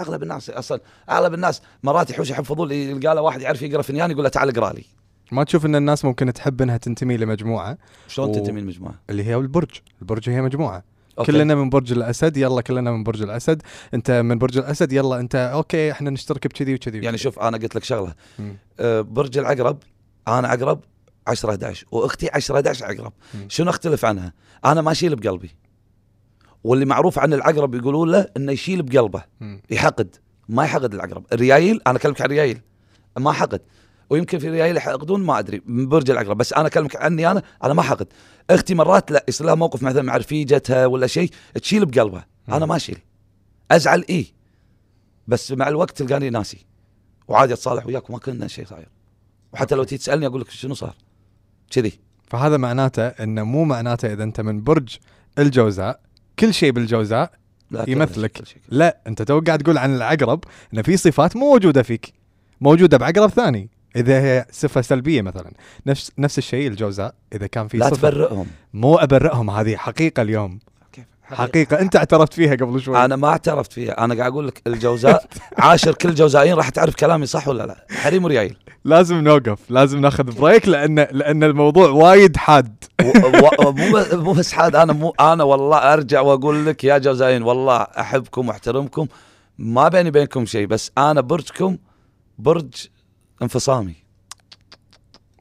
[0.00, 4.22] أغلب الناس أصلا أغلب الناس مرات يحوش يحفظون يلقى له واحد يعرف يقرأ فنجان يقول
[4.24, 4.84] له تعال اقرأ لي.
[5.32, 9.34] ما تشوف إن الناس ممكن تحب إنها تنتمي لمجموعة؟ شلون و- تنتمي المجموعه؟ اللي هي
[9.36, 9.70] البرج.
[10.02, 10.82] البرج هي مجموعة.
[11.18, 11.32] okay.
[11.32, 13.62] كلنا من برج الأسد يلا كلنا من برج الأسد
[13.94, 17.74] أنت من برج الأسد يلا أنت okay إحنا نشترك بكذي وكذي يعني شوف أنا قلت
[17.74, 18.14] لك شغلة.
[18.80, 19.78] آه، برج العقرب
[20.28, 20.80] أنا عقرب
[21.26, 23.46] 10 11 وأختي 10 11 عقرب مم.
[23.48, 24.32] شنو أختلف عنها؟
[24.64, 25.50] أنا ما أشيل بقلبي
[26.64, 29.62] واللي معروف عن العقرب يقولون له إنه يشيل بقلبه مم.
[29.70, 30.16] يحقد
[30.48, 32.60] ما يحقد العقرب الريايل أنا أكلمك عن الريايل
[33.18, 33.60] ما حقد
[34.10, 37.74] ويمكن في ريايل يحقدون ما أدري من برج العقرب بس أنا أكلمك عني أنا أنا
[37.74, 38.06] ما حقد.
[38.50, 41.30] أختي مرات لا يصير لها موقف مثلا مع رفيجتها ولا شيء
[41.62, 42.26] تشيل بقلبها.
[42.48, 42.66] أنا.
[42.66, 42.98] ما أشيل.
[43.70, 44.26] أزعل إيه.
[45.28, 46.66] بس مع الوقت تلقاني ناسي.
[47.28, 48.88] وعادي أتصالح وياك وما كنا شيء صاير.
[49.52, 50.94] وحتى لو تيجي تسألني أقول لك شنو صار.
[51.70, 51.92] كذي.
[52.28, 54.96] فهذا معناته إنه مو معناته إذا أنت من برج
[55.38, 56.00] الجوزاء
[56.38, 57.32] كل شيء بالجوزاء
[57.70, 58.36] لا كل يمثلك.
[58.36, 58.62] شيء- كل شيء.
[58.68, 62.12] لا أنت تو قاعد تقول عن العقرب ان في صفات مو موجودة فيك.
[62.60, 63.70] موجودة بعقرب ثاني.
[63.96, 65.52] إذا هي صفة سلبية مثلا.
[65.86, 68.46] نفس نفس الشيء الجوزاء إذا كان في لا صفة تبرئهم.
[68.74, 70.58] مو أبرئهم هذه حقيقة اليوم.
[70.92, 71.80] كيف؟ حقيقة.
[71.80, 73.04] أنت اعترفت فيها قبل شوي.
[73.04, 74.04] أنا ما اعترفت فيها.
[74.04, 75.24] أنا قاعد أقول لك الجوزاء
[75.58, 77.86] عاشر كل الجوزائيين راح تعرف كلامي صح ولا لا.
[77.90, 78.56] حريم وريايل.
[78.84, 79.58] لازم نوقف.
[79.70, 82.84] لازم ناخذ break لأن لأن الموضوع وايد حاد.
[83.02, 84.76] و- و- مو بس- مو بس حاد.
[84.76, 89.06] أنا مو أنا والله أرجع وأقول لك يا جوزائيين والله أحبكم وأحترمكم.
[89.58, 91.76] ما بيني بينكم شيء بس أنا برجكم
[92.38, 92.86] برج
[93.42, 93.94] انفصامي.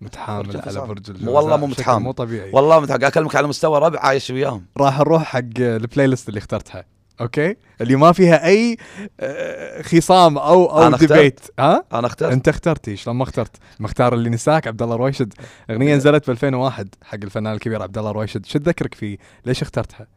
[0.02, 0.80] متحامل على.
[0.88, 1.34] برج الجوزاء.
[1.34, 2.04] والله مو متحامل.
[2.04, 2.52] مو طبيعي.
[2.54, 4.66] والله متحق أكلمك على مستوى ربع عايش وياهم.
[4.78, 6.86] راح نروح حق ال playlist اللي اخترتها
[7.22, 8.78] okay؟ اللي ما فيها أي
[9.20, 10.98] آه، خصام أو أو أنا.
[10.98, 12.32] ديبيت ها؟ أنا اخترت.
[12.32, 13.56] أنت اخترتي شلون ما اخترت.
[13.80, 15.34] مختار اللي نساك عبد الله رويشد.
[15.70, 18.46] أغنية نزلت ب 2001 حق الفنان الكبير عبد الله رويشد.
[18.46, 20.08] شو تذكرك فيه؟ ليش اخترتها؟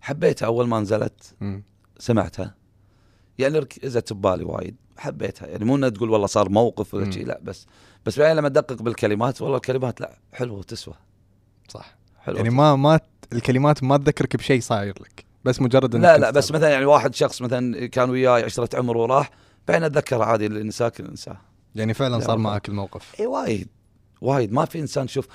[0.00, 1.34] حبيتها أول ما نزلت.
[1.40, 1.62] مم.
[1.98, 2.54] سمعتها.
[3.38, 4.76] يعني ركزت ببالي وايد.
[5.02, 7.10] حبيتها يعني مو إنها تقول والله صار موقف ولا.
[7.10, 7.66] شيء لا بس
[8.06, 10.94] بس بعدين لما ادقق بالكلمات والله الكلمات لا حلوة وتسوى
[11.68, 12.50] صح حلوة يعني.
[12.50, 13.00] ما ما
[13.32, 16.52] الكلمات ما تذكرك بشيء صاير لك بس مجرد لا لا بس.
[16.52, 19.30] مثلا يعني واحد شخص مثلا كان وياي عشرة عمر وراح
[19.68, 21.36] بعدين أتذكر عادي اللي نساك انساه
[21.74, 22.38] يعني فعلا لا صار.
[22.38, 23.68] معك الموقف اي وايد
[24.20, 25.28] وايد ما في إنسان شوف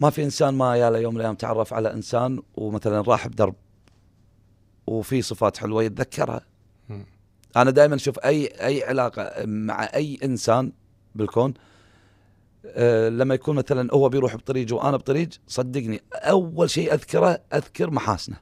[0.00, 3.54] ما في إنسان ما يا يوم من الأيام تعرف على إنسان ومثلا راح بدرب
[4.86, 6.40] وفي صفات حلوة يتذكرها.
[7.56, 10.72] أنا دائما أشوف أي أي علاقة مع أي إنسان
[11.14, 11.54] بالكون
[12.66, 18.36] أه لما يكون مثلا هو بيروح بطريق وأنا بطريق صدقني أول شيء أذكره أذكر محاسنه.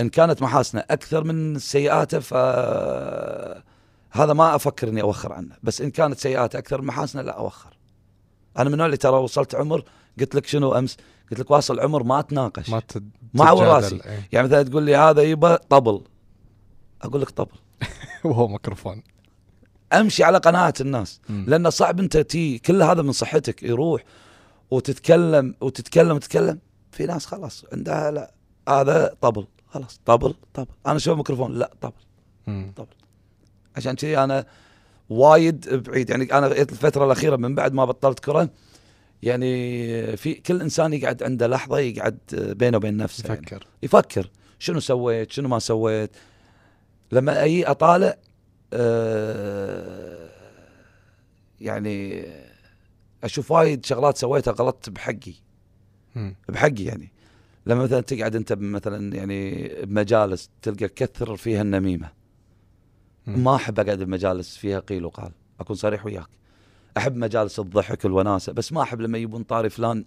[0.00, 2.34] إن كانت محاسنه أكثر من سيئاته ف
[4.10, 5.56] هذا ما أفكر إني أوخر عنه.
[5.62, 7.78] بس إن كانت سيئاته أكثر من محاسنه لا أوخر.
[8.58, 9.84] أنا من النوع اللي ترى وصلت عمر
[10.20, 10.96] قلت لك شنو أمس؟
[11.30, 12.70] قلت لك واصل عمر ما أتناقش.
[12.70, 13.10] ما تد...
[13.34, 13.94] تتجادل، راسي.
[13.94, 14.28] إيه.
[14.32, 16.00] يعني مثلا تقول لي هذا يبا طبل.
[17.02, 17.56] أقول لك طبل.
[18.24, 19.02] وهو ميكروفون.
[19.92, 21.20] أمشي على قناعه الناس.
[21.28, 24.04] لأن صعب أنت تي كل هذا من صحتك يروح
[24.70, 26.58] وتتكلم وتتكلم وتتكلم
[26.92, 28.32] في ناس خلاص عندها لا
[28.68, 30.72] هذا طبل خلاص طبل طبل.
[30.86, 31.92] أنا أشوف ميكروفون؟ لا طبل.
[32.46, 32.72] مم.
[33.76, 34.46] عشان كذي أنا
[35.08, 38.50] وايد بعيد يعني أنا الفترة الأخيرة من بعد ما بطلت كره
[39.22, 43.40] يعني في كل إنسان يقعد عنده لحظة يقعد بينه وبين نفسه يعني.
[43.40, 43.66] يفكر.
[43.82, 44.30] يفكر.
[44.58, 46.10] شنو سويت؟ شنو ما سويت؟
[47.12, 48.16] لما أجي أطالع
[48.72, 50.28] آه
[51.60, 52.24] يعني
[53.24, 55.34] أشوف وايد شغلات سويتها غلط بحقي.
[56.48, 57.12] بحقي يعني.
[57.66, 62.10] لما مثلا تقعد أنت مثلا يعني بمجالس تلقى كثر فيها النميمة.
[63.26, 65.32] ما أحب أقعد بمجالس فيها قيل وقال.
[65.60, 66.28] أكون صريح وياك.
[66.96, 70.04] أحب مجالس الضحك والوناسه بس ما أحب لما يبون طاري فلان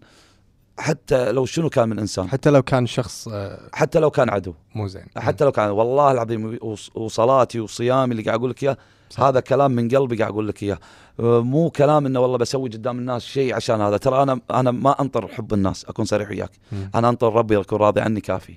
[0.81, 2.29] حتى لو شنو كان من إنسان.
[2.29, 4.53] حتى لو كان شخص آه، حتى لو كان عدو.
[4.75, 5.05] مو زين.
[5.17, 8.77] حتى لو كان والله العظيم وص- وصلاتي وصيامي اللي قاعد أقول لك إياه
[9.17, 10.79] هذا كلام من قلبي قاعد أقول لك إياه.
[11.19, 13.97] أه، مو كلام إنه والله بسوي قدام الناس شيء عشان هذا.
[13.97, 16.51] ترى أنا أنا ما أنطر حب الناس أكون صريح وياك.
[16.95, 18.55] أنا أنطر ربي يكون راضي عني كافي.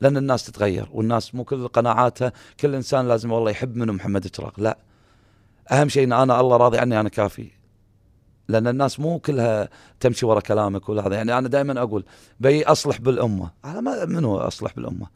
[0.00, 4.60] لأن الناس تتغير والناس مو كل قناعاتها كل إنسان لازم والله يحب منه محمد إشراق.
[4.60, 4.78] لا.
[5.72, 7.50] أهم شيء إن أنا الله راضي عني أنا كافي.
[8.48, 9.68] لأن الناس مو كلها
[10.00, 11.16] تمشي ورا كلامك ولا هذا.
[11.16, 12.04] يعني أنا دائما أقول
[12.40, 13.50] بي أصلح بالأمة.
[13.64, 15.06] أنا ما منو أصلح بالأمة؟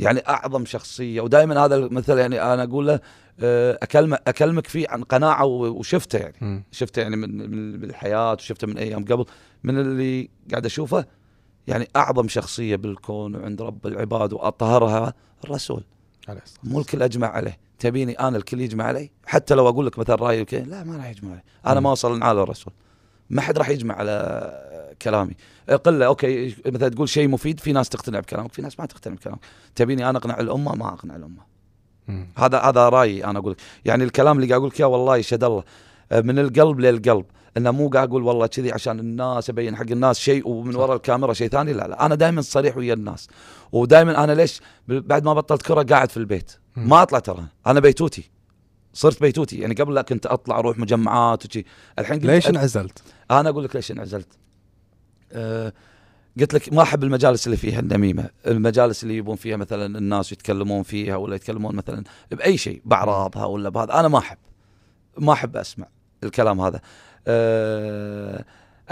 [0.00, 1.20] يعني أعظم شخصية.
[1.20, 3.00] ودائما هذا المثل يعني أنا أقول له
[3.40, 6.36] أه، اكلمك أكلمك فيه عن قناعة وشفته يعني.
[6.40, 6.64] مم.
[6.72, 9.24] شفته يعني من من بالحياة وشفته من أيام قبل.
[9.64, 11.04] من اللي قاعد أشوفه
[11.66, 15.82] يعني أعظم شخصية بالكون وعند رب العباد وأطهرها الرسول.
[16.28, 17.58] عليه الصلاة مو الكل أجمع عليه.
[17.78, 21.10] تبيني أنا الكل يجمع علي؟ حتى لو أقول لك مثلا رأيي وكذا لا ما راح
[21.10, 21.42] يجمع علي.
[21.66, 21.80] أنا.
[21.80, 22.72] ما اوصل على الرسول.
[23.30, 25.34] ما حد راح يجمع على كلامي.
[25.84, 29.40] قله أوكي مثلا تقول شيء مفيد في ناس تقتنع بكلامك في ناس ما تقتنع بكلامك.
[29.74, 31.42] تبيني أنا أقنع الأمة ما أقنع الأمة.
[32.08, 32.28] مم.
[32.36, 33.58] هذا هذا رأيي أنا أقول لك.
[33.84, 35.64] يعني الكلام اللي قاعد أقول لك اياه والله يشهد الله
[36.12, 37.24] من القلب للقلب.
[37.56, 40.78] إنه مو قاعد أقول والله كذي عشان الناس ابين حق الناس شيء ومن صح.
[40.78, 43.28] وراء الكاميرا شيء ثاني لا لا أنا دائما صريح ويا الناس.
[43.72, 46.52] ودائما أنا ليش بعد ما بطلت كرة قاعد في البيت.
[46.76, 48.30] ما أطلع ترى أنا بيتوتي
[48.92, 49.58] صرت بيتوتي.
[49.58, 51.64] يعني قبل لا كنت أطلع أروح مجمعات وشي.
[51.98, 54.28] الحين قلت ليش انعزلت؟ أنا أقول لك ليش انعزلت.
[55.32, 55.72] أه
[56.40, 58.30] قلت لك ما أحب المجالس اللي فيها النميمة.
[58.46, 63.68] المجالس اللي يبون فيها مثلا الناس يتكلمون فيها ولا يتكلمون مثلا بأي شيء باعراضها ولا
[63.68, 64.00] بهذا.
[64.00, 64.38] أنا ما أحب
[65.18, 65.86] ما أحب أسمع
[66.24, 66.80] الكلام هذا.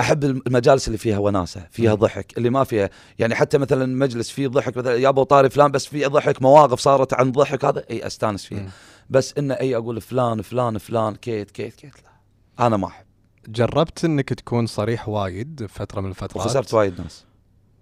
[0.01, 1.95] أحب المجالس اللي فيها وناسة فيها.
[1.95, 5.71] ضحك اللي ما فيها يعني حتى مثلا مجلس فيه ضحك مثلا يا أبو طاري فلان
[5.71, 8.71] بس فيه ضحك مواقف صارت عن ضحك هذا إي أستانس فيها.
[9.11, 13.05] بس انه إي أقول فلان فلان فلان كيت كيت كيت لا أنا ما أحب.
[13.49, 17.25] جربت إنك تكون صريح وايد بفتره من الفترات؟ وخسرت وايد ناس.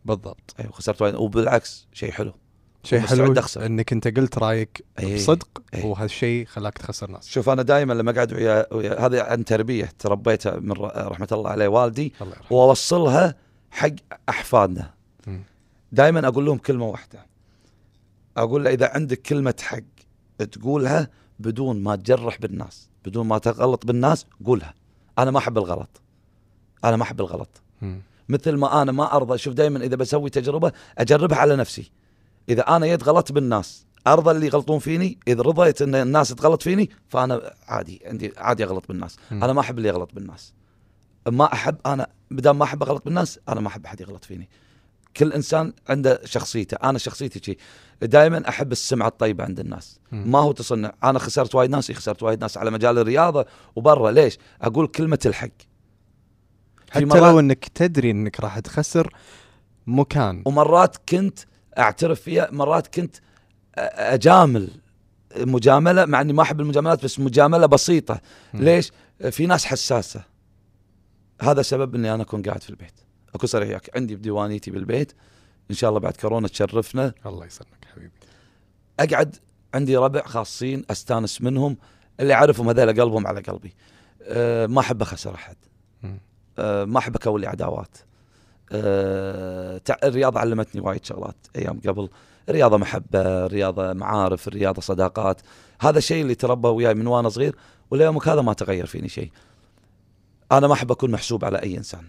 [0.05, 0.55] بالضبط.
[0.61, 2.33] أيوه خسرت وايد وبالعكس شيء حلو.
[2.85, 3.67] شيء حلو أخسر.
[3.67, 5.17] إنك أنت قلت رأيك إيه.
[5.17, 5.85] بصدق إيه.
[5.85, 10.57] وهالشيء خلاك تخسر ناس شوف أنا دائما لما أقعد ويا ويا- هذه عن تربية تربيتها
[10.61, 13.35] من رحمة الله عليه والدي الله وأوصلها
[13.71, 13.91] حق
[14.29, 14.91] أحفادنا.
[15.93, 17.27] دائما أقول لهم كلمة واحدة
[18.37, 19.81] أقول له إذا عندك كلمة حق
[20.53, 24.75] تقولها بدون ما تجرح بالناس بدون ما تغلط بالناس قولها
[25.19, 26.01] أنا ما أحب الغلط
[26.85, 27.63] أنا ما أحب الغلط.
[28.29, 31.91] مثل ما أنا ما أرضى شوف دائما إذا بسوي تجربة أجربها على نفسي
[32.49, 36.91] إذا أنا يد غلطت بالناس ارضى اللي يغلطون فيني إذا رضيت إن الناس تغلط فيني
[37.09, 39.17] فأنا عادي عندي عادي أغلط بالناس.
[39.31, 39.45] مم.
[39.45, 40.53] أنا ما أحب اللي يغلط بالناس.
[41.27, 44.49] ما أحب أنا بدام ما أحب أغلط بالناس أنا ما أحب أحد يغلط فيني.
[45.17, 47.57] كل إنسان عنده شخصيته أنا شخصيتي شي.
[48.03, 50.01] دائما أحب السمعة الطيبة عند الناس.
[50.13, 54.11] ما هو تصنع أنا خسرت وايد ناس خسرت وايد ناس على مجال الرياضة وبرا.
[54.11, 55.49] ليش؟ أقول كلمة الحق.
[56.91, 59.15] حتى لو إنك تدري إنك راح تخسر
[59.87, 60.43] مكان.
[60.47, 61.39] ومرات كنت
[61.79, 62.49] أعترف فيها.
[62.51, 63.17] مرات كنت
[63.95, 64.69] أجامل
[65.37, 68.21] مجاملة مع إني ما أحب المجاملات بس مجاملة بسيطة.
[68.55, 68.93] ليش؟
[69.31, 70.23] في ناس حساسة.
[71.43, 72.93] هذا سبب إني أنا أكون قاعد في البيت.
[73.35, 75.13] اكون صريح وياك عندي بديوانيتي بالبيت.
[75.71, 77.15] إن شاء الله بعد كورونا تشرفنا.
[77.27, 78.13] الله يسلمك حبيبي.
[79.01, 79.37] أقعد
[79.75, 81.77] عندي ربع خاصين أستانس منهم.
[82.21, 83.75] اللي أعرفهم هذول قلبهم على قلبي.
[84.23, 85.57] أه ما أحب أخسر أحد.
[86.59, 87.97] أه ما أحب أكون عداوات.
[88.73, 92.09] أه الرياضة علمتني وايد شغلات أيام قبل.
[92.49, 95.41] الرياضة محبة الرياضة معارف الرياضة صداقات.
[95.81, 97.57] هذا الشيء اللي تربى وياي من وأنا صغير
[97.91, 99.31] وليومك هذا ما تغير فيني شيء.
[100.53, 102.05] أنا ما أحب أكون محسوب على أي إنسان.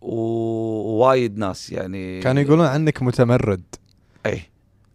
[0.00, 3.62] ووايد ناس يعني كانوا يقولون عنك متمرد.
[4.26, 4.42] اي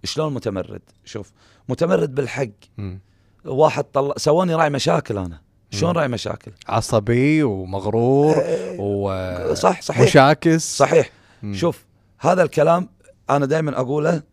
[0.03, 1.31] شلون متمرد؟ شوف
[1.69, 2.47] متمرد بالحق.
[2.77, 2.99] مم.
[3.45, 5.41] واحد طلع سواني راعي مشاكل أنا.
[5.71, 5.95] شلون.
[5.95, 10.01] راعي مشاكل؟ عصبي ومغرور إيه، و صح صحيح.
[10.08, 10.77] مشاكس.
[10.77, 11.10] صحيح.
[11.43, 11.53] مم.
[11.53, 11.86] شوف
[12.19, 12.89] هذا الكلام
[13.30, 14.23] أنا دائما أقوله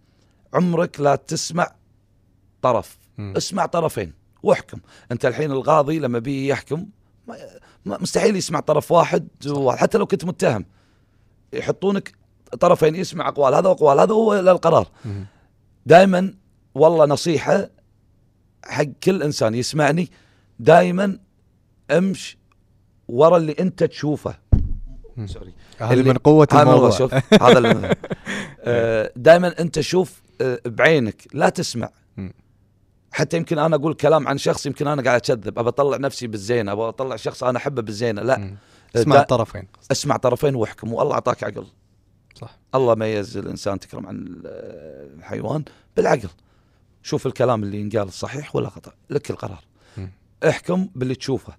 [0.54, 1.72] عمرك لا تسمع
[2.62, 2.98] طرف.
[3.18, 3.34] مم.
[3.36, 4.78] اسمع طرفين واحكم.
[5.12, 6.86] أنت الحين القاضي لما بي يحكم
[7.86, 10.64] مستحيل يسمع طرف واحد وحتى لو كنت متهم
[11.52, 12.12] يحطونك
[12.60, 14.88] طرفين يسمع أقوال هذا واقوال هذا هو القرار.
[15.04, 15.26] مم.
[15.86, 16.34] دائما
[16.74, 17.70] والله نصيحة
[18.64, 20.10] حق كل إنسان يسمعني
[20.58, 21.18] دائما
[21.90, 22.36] امش
[23.08, 24.34] ورا اللي أنت تشوفه.
[25.26, 26.90] سوري اللي- من قوة هذا الموضوع.
[26.90, 27.96] شوف هذا اللي
[29.16, 31.88] دائما أنت شوف آه، بعينك لا تسمع.
[33.12, 36.72] حتى يمكن أنا أقول كلام عن شخص يمكن أنا قاعد أكذب أبى أطلع نفسي بالزينة
[36.72, 38.38] أبى أطلع شخص أنا أحبه بالزينة لا.
[38.38, 38.56] مم.
[38.96, 39.68] اسمع الطرفين.
[39.92, 41.66] اسمع طرفين واحكم والله أعطاك عقل.
[42.34, 42.58] صح.
[42.74, 44.42] الله ميز الانسان تكرم عن ال-
[45.18, 45.64] الحيوان
[45.96, 46.28] بالعقل.
[47.02, 49.64] شوف الكلام اللي ينقال صحيح ولا خطأ لك القرار.
[50.48, 51.54] احكم باللي تشوفه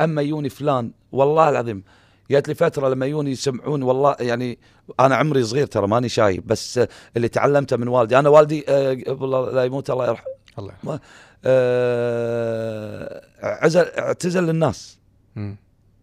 [0.00, 1.82] أما يوني فلان والله العظيم
[2.30, 4.58] جات لي فترة لما يوني يسمعون والله يعني
[5.00, 6.80] أنا عمري صغير ترى ماني شايب بس
[7.16, 10.26] اللي تعلمته من والدي أنا والدي آه، قبل لا يموت الله يرحمه
[10.58, 11.00] الله يرحمه.
[11.44, 14.98] آه، عزل اعتزل للناس.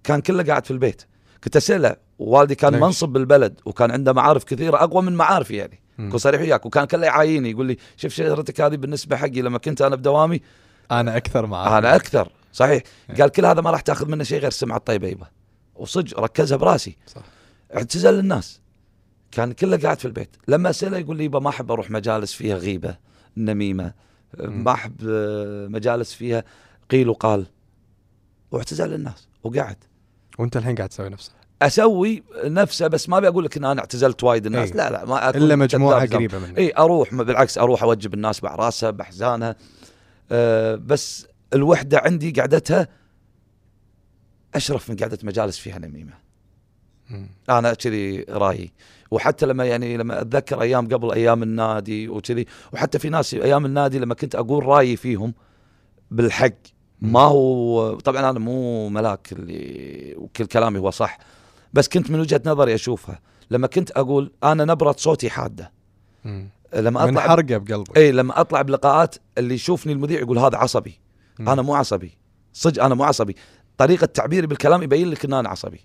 [0.03, 1.01] كان كله قاعد في البيت
[1.43, 5.79] كنت اساله والدي كان ليش؟ منصب بالبلد وكان عنده معارف كثيرة أقوى من معارفي يعني.
[5.99, 9.81] اكون صريح وياك وكان كله يعايني يقول لي شوف شهرتك هذه بالنسبة حقي لما كنت
[9.81, 10.41] أنا بدوامي
[10.91, 12.29] أنا أكثر معاه أنا أكثر.
[12.53, 12.83] صحيح.
[13.09, 13.15] إيه.
[13.15, 15.27] قال كل هذا ما راح تأخذ منه شيء غير السمعه الطيبه يبا
[15.75, 16.97] وصدق ركزها براسي.
[17.07, 17.21] صح.
[17.75, 18.61] اعتزل للناس
[19.31, 20.35] كان كله قاعد في البيت.
[20.47, 22.97] لما اساله يقول لي يبا ما أحب أروح مجالس فيها غيبة
[23.37, 23.93] نميمة.
[24.39, 26.43] ما أحب آه، مجالس فيها
[26.91, 27.45] قيل وقال.
[28.51, 29.77] واعتزل للناس وقعد.
[30.39, 34.23] وأنت الحين قاعد تسوي نفسه أسوي نفسه بس ما ابي أقول لك إن أنا اعتزلت
[34.23, 34.71] وايد الناس.
[34.71, 34.77] إي.
[34.77, 36.05] لا لا ما إلا مجموعة.
[36.05, 36.57] قريبة منك.
[36.57, 39.55] اي أروح بالعكس أروح أوجب الناس بعراسها باحزانها
[40.31, 42.87] أه بس الوحدة عندي قعدتها
[44.55, 46.13] أشرف من قعدة مجالس فيها نميمة.
[47.09, 47.29] مم.
[47.49, 48.71] أنا كذي رأيي.
[49.11, 53.99] وحتى لما يعني لما أتذكر أيام قبل أيام النادي وكذي وحتى في ناس أيام النادي
[53.99, 55.33] لما كنت أقول رأيي فيهم
[56.11, 56.53] بالحق
[57.01, 61.17] ما هو طبعا أنا مو ملاك اللي وكل كلامي هو صح
[61.73, 63.19] بس كنت من وجهة نظري أشوفها.
[63.51, 65.71] لما كنت أقول أنا نبرة صوتي حادة.
[66.75, 67.97] لما من أطلع حرقه بقلبك.
[67.97, 70.99] اي لما أطلع بلقاءات اللي يشوفني المذيع يقول هذا عصبي.
[71.39, 71.49] مم.
[71.49, 72.17] أنا مو عصبي.
[72.53, 73.35] صدق أنا مو عصبي.
[73.77, 75.79] طريقة تعبيري بالكلام يبين لك إن أنا عصبي.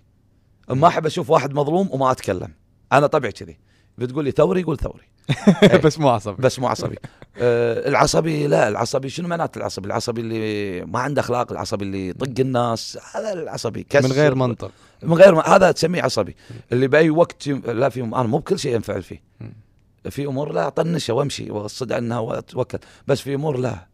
[0.69, 2.53] ما أحب أشوف واحد مظلوم وما أتكلم.
[2.91, 3.57] أنا طبعي كذي.
[3.97, 5.03] بتقول لي ثوري يقول ثوري.
[5.63, 5.77] إيه.
[5.77, 6.41] بس مو عصبي.
[6.41, 6.95] بس مو عصبي.
[7.37, 12.39] آه العصبي لا العصبي شنو معناته العصبي؟ العصبي اللي ما عنده أخلاق العصبي اللي يطق
[12.39, 13.83] الناس هذا العصبي.
[13.89, 14.07] كسر.
[14.07, 14.71] من غير منطق.
[15.03, 16.35] من غير ما هذا تسميه عصبي.
[16.71, 17.47] اللي بأي وقت.
[17.47, 19.21] لا في أنا مو بكل شيء ينفعل فيه.
[20.09, 23.87] في أمور لا طنشه وامشي وأصد عنها وأتوكل بس في أمور لا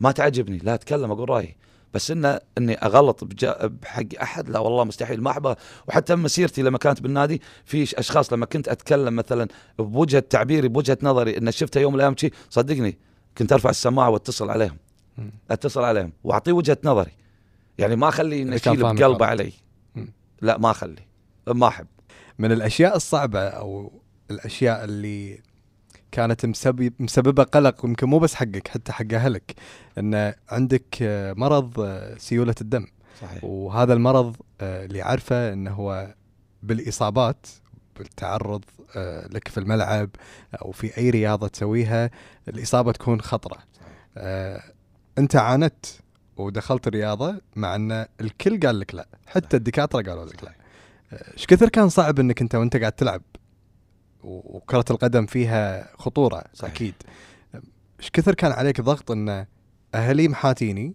[0.00, 1.56] ما تعجبني لا أتكلم أقول رأيي
[1.94, 3.24] بس إنه إني أغلط.
[3.24, 5.56] بحق أحد لا والله مستحيل ما احبه
[5.88, 11.38] وحتى مسيرتي لما كانت بالنادي في أشخاص لما كنت أتكلم مثلا بوجهة تعبيري بوجهة نظري
[11.38, 12.98] ان شفته يوم من الأيام شي صدقني
[13.38, 14.76] كنت أرفع السماعة وأتصل عليهم.
[15.50, 17.12] أتصل عليهم وأعطيه وجهة نظري
[17.78, 19.26] يعني ما اخلي إذا كان نشيل فاهمك بقلبه.
[19.26, 19.52] علي.
[20.42, 21.02] لا ما اخلي
[21.46, 21.86] ما أحب
[22.38, 23.92] من الأشياء الصعبة أو
[24.30, 25.38] الأشياء اللي
[26.12, 29.54] كانت مسبب مسببة قلق يمكن مو بس حقك حتى حق أهلك
[29.98, 30.96] إن عندك
[31.36, 32.86] مرض آه، سيولة الدم.
[33.20, 33.44] صحيح.
[33.44, 36.14] وهذا المرض آه، اللي عارفه انه هو
[36.62, 37.46] بالإصابات
[37.98, 38.64] بالتعرض
[38.96, 40.10] آه، لك في الملعب
[40.62, 42.10] أو في أي رياضة تسويها
[42.48, 43.58] الإصابة تكون خطرة.
[44.16, 44.62] آه،
[45.18, 45.86] أنت عانت
[46.36, 50.52] ودخلت الرياضه مع إن الكل قال لك لا حتى الدكاترة قالوا لك لا.
[51.34, 53.22] إيش كثر كان صعب إنك أنت وأنت قاعد تلعب؟
[54.24, 56.70] و- وكرة القدم فيها خطورة صحيح.
[56.74, 56.94] أكيد
[58.00, 59.46] إيش كثر كان عليك ضغط أن
[59.94, 60.94] أهلي محاتيني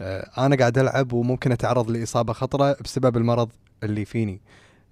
[0.00, 3.50] آه، أنا قاعد ألعب وممكن أتعرض لإصابة خطرة بسبب المرض
[3.82, 4.40] اللي فيني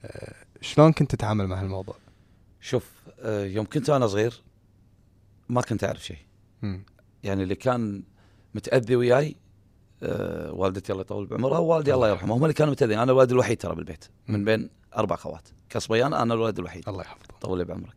[0.04, 1.94] آه، شلون كنت تتعامل مع هالموضوع؟
[2.60, 2.90] شوف
[3.20, 4.42] آه، يوم كنت أنا صغير
[5.48, 6.18] ما كنت أعرف شيء.
[7.22, 8.02] يعني اللي كان
[8.54, 9.36] متأذي وياي
[10.02, 12.34] آه، والدتي الله يطول بعمرها ووالدي الله يرحمه.
[12.34, 12.98] هم اللي كانوا متأذين.
[12.98, 15.48] أنا الولد الوحيد ترى بالبيت من بين أربع أخوات.
[15.70, 16.88] كصبيان أنا الولد الوحيد.
[16.88, 17.34] الله يحفظه.
[17.40, 17.94] طول لي بعمرك.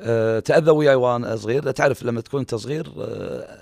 [0.00, 3.58] أه تأذى وياي وأنا صغير تعرف لما تكون أنت صغير أه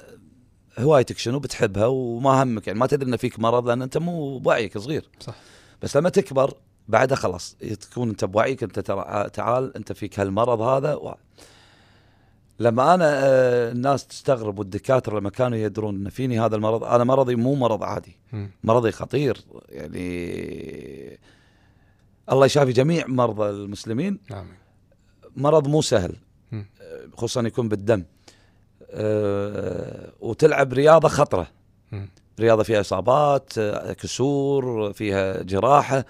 [0.79, 4.79] هوايتك شنو بتحبها وما همك يعني ما تدري إن فيك مرض لأن أنت مو بوعيك
[4.79, 5.09] صغير.
[5.21, 5.35] صح.
[5.83, 6.55] بس لما تكبر
[6.89, 11.17] بعدها خلاص تكون أنت بوعيك أنت ترى تعال أنت فيك هالمرض هذا.
[12.63, 17.35] لما أنا آه، الناس تستغرب والدكاترة لما كانوا يدرون إن فيني هذا المرض أنا مرضي
[17.35, 18.17] مو مرض عادي.
[18.65, 21.19] مرضي خطير يعني
[22.33, 24.19] الله يشافي جميع مرضى المسلمين.
[24.33, 24.55] آمين.
[25.37, 26.17] مرض مو سهل.
[26.53, 26.67] مم.
[27.17, 28.05] خصوصا يكون بالدم.
[28.91, 31.47] أه وتلعب رياضة خطرة.
[32.41, 36.05] رياضة فيها إصابات آه، كسور فيها جراحة.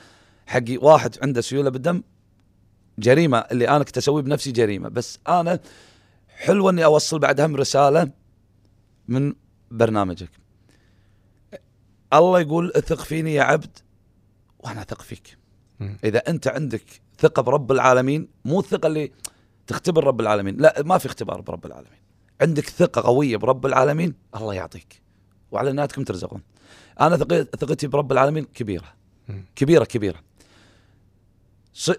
[0.47, 2.03] حقي واحد عنده سيولة بالدم
[2.99, 3.39] جريمة.
[3.39, 4.89] اللي أنا كنت أسويه بنفسي جريمة.
[4.89, 5.59] بس أنا
[6.43, 8.11] حلو إني أوصل بعد هم رسالة
[9.09, 9.35] من
[9.71, 10.31] برنامجك.
[12.13, 13.79] الله يقول اثق فيني يا عبد
[14.59, 15.39] وأنا أثق فيك.
[16.05, 16.85] إذا أنت عندك
[17.19, 19.13] ثقة برب العالمين مو الثقه اللي
[19.67, 22.01] تختبر رب العالمين لا ما في اختبار برب العالمين.
[22.41, 25.03] عندك ثقة قوية برب العالمين الله يعطيك.
[25.51, 26.43] وعلى نهايتكم ترزقون.
[27.01, 28.95] أنا ثقتي برب العالمين كبيرة.
[29.57, 30.23] كبيرة كبيرة.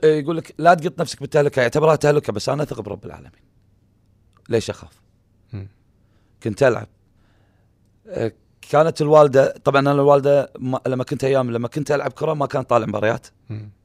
[0.04, 3.53] يقول لك لا تقط نفسك بالتهلكة يعتبرها تهلكة بس أنا اثق برب العالمين.
[4.50, 5.02] ليش أخاف.
[6.44, 6.88] كنت ألعب.
[8.08, 8.32] أه،
[8.70, 12.70] كانت الوالدة طبعا أنا الوالدة ما- لما كنت أيام لما كنت ألعب كرة ما كانت
[12.70, 13.28] طالع مباريات.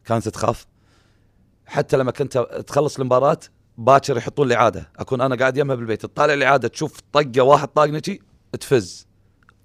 [0.04, 0.66] كانت تخاف.
[1.66, 3.38] حتى لما كنت تخلص المباراة
[3.78, 4.88] باكر يحطون لي عادة.
[4.96, 6.02] أكون أنا قاعد يمها بالبيت.
[6.02, 8.00] تطالع لي عادة تشوف طقة واحد طاقني
[8.60, 9.06] تفز.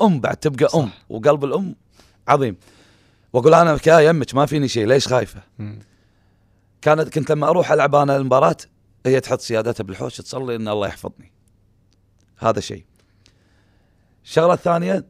[0.02, 1.06] أم بعد تبقى أم صح.
[1.10, 1.76] وقلب الأم
[2.28, 2.58] عظيم.
[3.34, 5.80] وأقول أنا كا يمك ما فيني شيء ليش خايفة؟ مم.
[6.82, 8.58] كانت كنت لما أروح ألعب أنا المباراة
[9.06, 11.32] هي تحط سيادتها بالحوش تصلي إن الله يحفظني.
[12.38, 12.86] هذا شيء.
[14.24, 15.06] الشغلة الثانية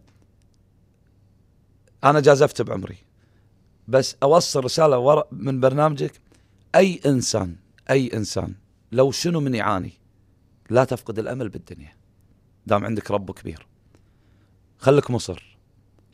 [2.03, 2.97] أنا جازفت بعمري.
[3.87, 6.21] بس أوصل رسالة ورا من برنامجك
[6.75, 7.55] أي إنسان
[7.89, 8.55] أي إنسان
[8.91, 9.93] لو شنو من يعاني
[10.69, 11.95] لا تفقد الأمل بالدنيا.
[12.65, 13.67] دام عندك رب كبير.
[14.77, 15.57] خليك مصر.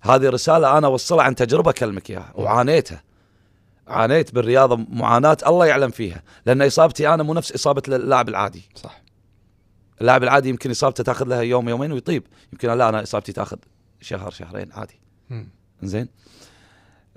[0.01, 2.33] هذه رسالة أنا أوصلها عن تجربة اكلمك إياها.
[2.35, 3.03] وعانيتها.
[3.89, 8.69] عانيت بالرياضة معاناة الله يعلم فيها لأن إصابتي أنا مو نفس إصابة اللاعب العادي.
[8.75, 9.01] صح.
[10.01, 12.23] اللاعب العادي يمكن إصابته تأخذ لها يوم يومين ويطيب
[12.53, 13.57] يمكن لا أنا إصابتي تأخذ
[14.01, 14.99] شهر شهرين عادي.
[15.83, 16.07] زين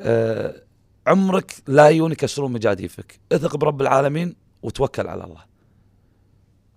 [0.01, 0.63] آه
[1.07, 5.45] عمرك لا يجون يكسرون مجاديفك اثق برب العالمين وتوكل على الله.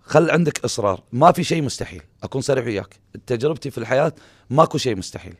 [0.02, 1.04] خل عندك إصرار.
[1.12, 2.02] ما في شيء مستحيل.
[2.24, 3.00] أكون صريح وياك.
[3.28, 4.14] تجربتي في الحياة
[4.50, 5.36] ماكو شيء مستحيل.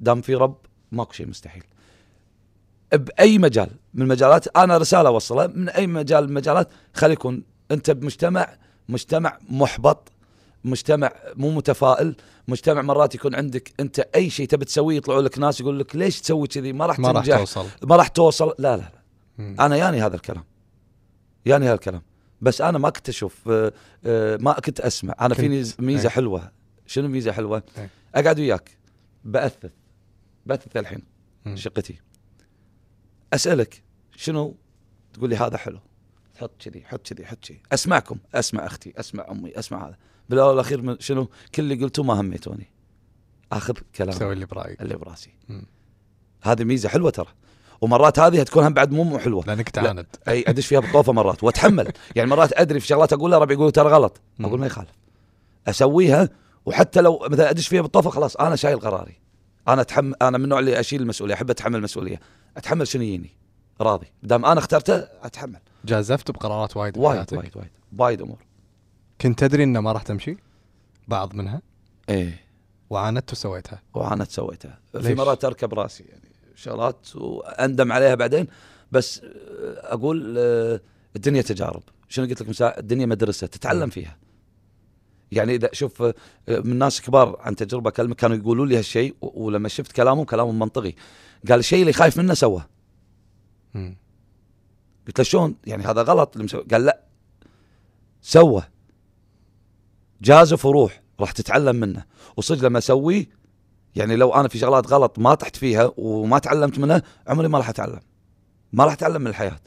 [0.00, 0.58] دام في رب
[0.92, 1.64] ماكو شيء مستحيل.
[2.92, 7.90] بأي مجال من المجالات أنا رسالة اوصلها من أي مجال من المجالات خلي يكون أنت
[7.90, 8.48] بمجتمع
[8.88, 10.12] مجتمع محبط
[10.64, 12.16] مجتمع مو متفائل
[12.48, 16.20] مجتمع مرات يكون عندك أنت أي شيء تبي تسويه يطلعوا لك ناس يقول لك ليش
[16.20, 17.38] تسوي كذي؟ ما راح ما راح تنجح.
[17.38, 17.66] توصل.
[17.82, 18.54] ما راح توصل.
[18.58, 19.02] لا لا لا.
[19.38, 19.56] مم.
[19.60, 20.44] أنا ياني هذا الكلام.
[21.46, 22.02] ياني هذا الكلام.
[22.40, 23.72] بس أنا ما كنت أشوف آه،
[24.06, 25.14] آه، ما كنت أسمع.
[25.20, 26.08] أنا كنت- فيني ميزه إيه.
[26.08, 26.50] حلوة.
[26.86, 27.90] شنو ميزة حلوة؟ إيه.
[28.14, 28.70] أقعد وياك.
[29.24, 29.70] بأثث.
[30.46, 31.02] بأثث الحين
[31.44, 31.56] مم.
[31.56, 31.98] شقتي.
[33.32, 33.82] أسألك
[34.16, 34.56] شنو؟
[35.12, 35.80] تقول لي هذا حلو.
[36.40, 37.60] حط كذي حط كذي حط كذي.
[37.72, 39.96] أسمعكم أسمع أختي أسمع أمي أسمع هذا.
[40.28, 42.70] بالأول والأخير شنو؟ كل اللي قلتوه ما هميتوني.
[43.52, 44.18] اخذ كلام.
[44.18, 44.82] سوي اللي برأيك.
[44.82, 45.30] اللي براسي.
[46.42, 47.28] هذه ميزة حلوة ترى.
[47.80, 49.44] ومرات هذه تكون هم بعد مو مو حلوة.
[49.46, 50.06] لأنك تعاند.
[50.28, 51.44] أي أدش فيها بالطوفة مرات.
[51.44, 51.92] وأتحمل.
[52.16, 54.20] يعني مرات أدري في شغلات أقولها ربعي يقولوا ترى غلط.
[54.40, 54.90] أقول ما يخالف.
[55.68, 56.28] أسويها
[56.66, 59.20] وحتى لو مثلا أدش فيها بالطوفة خلاص أنا شايل قراري.
[59.68, 62.20] أنا اتحمل أنا من النوع اللي أشيل المسؤولية أحب أتحمل المسؤولية.
[62.56, 63.30] أتحمل شنو يجيني؟
[63.80, 64.06] راضي.
[64.22, 65.60] دام أنا اخترته أتحمل.
[65.84, 67.34] جازفت بقرارات وايد وايد.
[67.34, 67.70] وايد وايد.
[67.98, 68.38] وايد أمور.
[69.20, 70.36] كنت تدري إنه ما راح تمشي؟
[71.08, 71.62] بعض منها؟
[72.08, 72.40] إيه.
[72.90, 73.82] وعاندت وسويتها.
[73.94, 74.78] وأنا سويتها.
[75.00, 78.46] في؟ مرات أركب راسي يعني شغلات وأندم عليها بعدين.
[78.92, 79.20] بس
[79.76, 80.80] أقول آه،
[81.16, 81.82] الدنيا تجارب.
[82.08, 83.90] شنو قلت لك الدنيا مدرسة تتعلم مم.
[83.90, 84.16] فيها.
[85.32, 86.14] يعني إذا شوف آه،
[86.48, 90.92] من ناس كبار عن تجربة كلمة كانوا يقولوا لي هالشيء ولما شفت كلامهم كلامهم منطقي.
[91.48, 92.66] قال الشيء اللي خايف منه سواه.
[95.06, 96.32] قلت له شلون؟ يعني هذا غلط.
[96.32, 97.00] اللي مسوي قال لا.
[98.22, 98.62] سوى.
[100.22, 102.04] جازف وروح راح تتعلم منه.
[102.36, 103.26] وصدق لما اسويه
[103.96, 107.68] يعني لو أنا في شغلات غلط ما طحت فيها وما تعلمت منها عمري ما راح
[107.68, 108.00] أتعلم.
[108.72, 109.60] ما راح أتعلم من الحياة.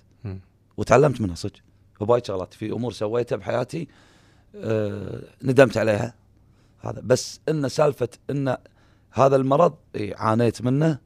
[0.78, 1.60] وتعلمت منها صدق.
[2.02, 2.54] بوايد شغلات.
[2.54, 3.88] في أمور سويتها بحياتي
[5.44, 6.14] ندمت عليها.
[6.82, 8.58] هذا بس إن سالفة إن
[9.12, 9.74] هذا المرض
[10.16, 10.98] عانيت منه.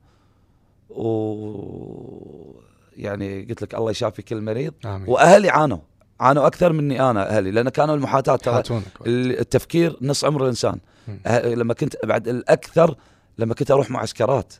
[0.89, 2.55] و
[2.97, 4.73] يعني قلت لك الله يشافي كل مريض.
[4.85, 5.09] آمين.
[5.09, 5.77] وأهلي عانوا.
[6.19, 8.63] عانوا أكثر مني أنا أهلي لأن كانوا المحاتاه ترى
[9.07, 10.79] التفكير نص عمر الإنسان.
[11.07, 12.95] أه- لما كنت بعد الأكثر
[13.37, 14.53] لما كنت أروح معسكرات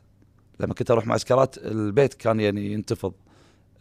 [0.60, 3.12] لما كنت أروح معسكرات البيت كان يعني ينتفض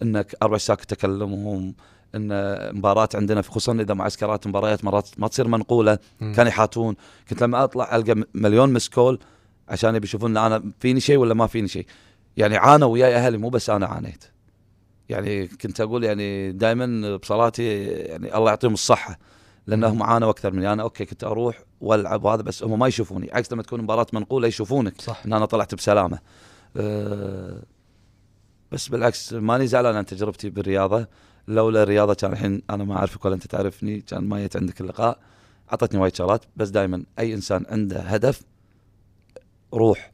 [0.01, 1.75] إنك أربع ساعات تكلمهم
[2.16, 2.30] إن
[2.78, 6.34] مباراة عندنا في خصوصا إذا معسكرات مباريات مرات ما تصير منقولة مم.
[6.34, 6.95] كان يحاتون.
[7.30, 9.20] كنت لما أطلع ألقى مليون مسكول
[9.70, 11.86] عشان يبي يشوفون أنا فيني شيء ولا ما فيني شيء.
[12.38, 14.24] يعني عانوا وياي أهلي مو بس أنا عانيت.
[15.09, 19.20] يعني كنت أقول يعني دائما بصلاتي يعني الله يعطيهم الصحة
[19.68, 20.74] لأنهم عانوا أكثر مني.
[20.74, 23.30] أنا أوكي كنت أروح وألعب وهذا بس هم ما يشوفوني.
[23.34, 25.22] عكس لما تكون مباراة منقولة يشوفونك صح.
[25.26, 26.20] إن أنا طلعت بسلامة.
[26.78, 27.61] أه
[28.72, 31.07] بس بالعكس ماني زعلان عن تجربتي بالرياضة.
[31.47, 35.19] لولا الرياضه كان الحين أنا ما أعرفك ولا أنت تعرفني كان ما جيت عندك اللقاء.
[35.71, 38.41] أعطتني وايد شغلات بس دائما أي إنسان عنده هدف
[39.73, 40.11] روح.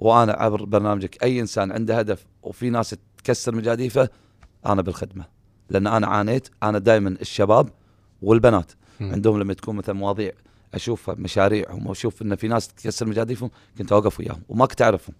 [0.00, 4.08] وأنا عبر برنامجك أي إنسان عنده هدف وفي ناس تكسر مجاديفه
[4.66, 5.24] أنا بالخدمة.
[5.70, 7.68] لأن أنا عانيت أنا دائما الشباب
[8.22, 8.72] والبنات.
[9.00, 10.32] عندهم لما تكون مثلا مواضيع
[10.74, 14.42] اشوفها مشاريعهم وأشوف إن في ناس تكسر مجاديفهم كنت أوقف وياهم.
[14.48, 15.14] وما كنت أعرفهم.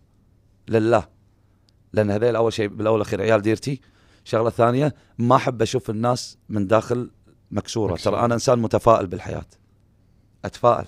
[0.68, 1.08] لله.
[1.92, 3.80] لأن هذيل أول شيء بالأول والاخير عيال ديرتي.
[4.24, 7.10] شغلة ثانية ما أحب أشوف الناس من داخل
[7.50, 7.92] مكسورة.
[7.92, 8.14] مكسورة.
[8.14, 9.46] ترى أنا إنسان متفائل بالحياة.
[10.44, 10.86] أتفائل.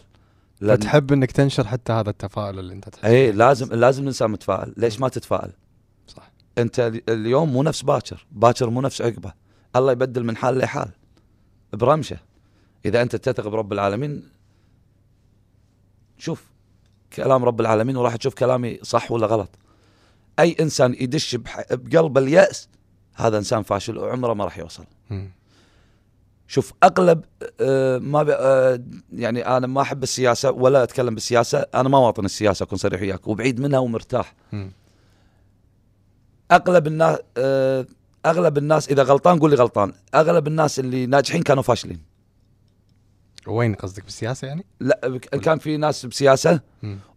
[0.61, 4.75] لأن فتحب إنك تنشر حتى هذا التفاؤل اللي أنت تحس اي لازم لازم الإنسان متفائل.
[4.77, 5.53] ليش ما تتفائل؟
[6.07, 6.31] صح.
[6.59, 8.27] أنت ال- اليوم مو نفس باكر.
[8.33, 9.33] باكر مو نفس عقبة.
[9.77, 10.89] الله يبدل من حال لحال.
[11.73, 12.17] برمشة.
[12.85, 14.23] إذا أنت تثق برب العالمين
[16.19, 16.45] شوف
[17.13, 19.51] كلام رب العالمين وراح تشوف كلامي صح ولا غلط.
[20.39, 21.37] أي إنسان يدش
[21.71, 22.69] بقلب اليأس
[23.17, 25.31] هذا إنسان فاشل وعمره ما راح يوصل مم.
[26.49, 27.25] شوف أغلب
[27.61, 28.81] آه، ما آه،
[29.13, 33.29] يعني أنا ما أحب السياسة ولا أتكلم بالسياسة أنا ما واطن السياسة أكون صريح وياك
[33.29, 34.73] وبعيد منها ومرتاح مم.
[36.53, 37.87] أغلب الناس آه،
[38.27, 42.01] أغلب الناس إذا غلطان قول لي غلطان أغلب الناس اللي ناجحين كانوا فاشلين
[43.47, 46.61] وين قصدك بالسياسة يعني؟ لا كان في ناس بسياسة.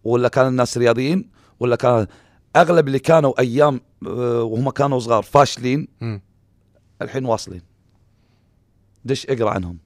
[0.04, 1.30] ولا كان الناس رياضيين
[1.60, 2.06] ولا كان
[2.56, 5.88] أغلب اللي كانوا أيام آه، وهم كانوا صغار فاشلين.
[7.02, 7.62] الحين واصلين.
[9.04, 9.78] دش اقرأ عنهم.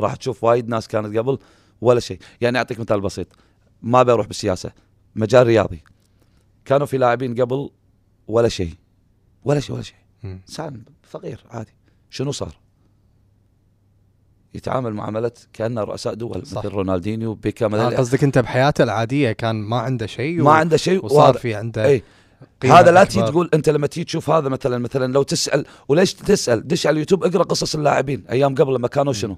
[0.00, 1.38] راح تشوف وايد ناس كانت قبل
[1.80, 2.18] ولا شيء.
[2.40, 3.26] يعني أعطيك مثال بسيط.
[3.82, 4.72] ما بروح بالسياسة.
[5.16, 5.82] مجال رياضي.
[6.64, 7.70] كانوا في لاعبين قبل
[8.28, 8.74] ولا شيء.
[9.44, 9.96] ولا شيء ولا شيء.
[10.24, 11.74] إنسان فقير عادي.
[12.10, 12.56] شنو صار؟
[14.54, 16.58] يتعامل معامله كأنه رؤساء دول صح.
[16.58, 17.88] مثل رونالدينيو بيكام آه،.
[17.88, 22.02] قصدك أنت بحياته العادية كان ما عنده شيء ما عنده شيء وصار في عنده اي
[22.62, 23.26] قيمة هذا لا أكبر.
[23.26, 27.24] تقول أنت لما تيجي تشوف هذا مثلا مثلا لو تسأل وليش تسأل دش على اليوتيوب
[27.24, 29.36] اقرأ قصص اللاعبين أيام قبل لما كانوا شنو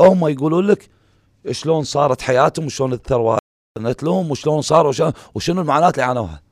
[0.00, 0.88] هم يقولون لك
[1.50, 3.38] شلون صارت حياتهم وشلون الثروه
[4.02, 6.47] لهم وشلون صاروا وشنو المعاناة اللي عانوها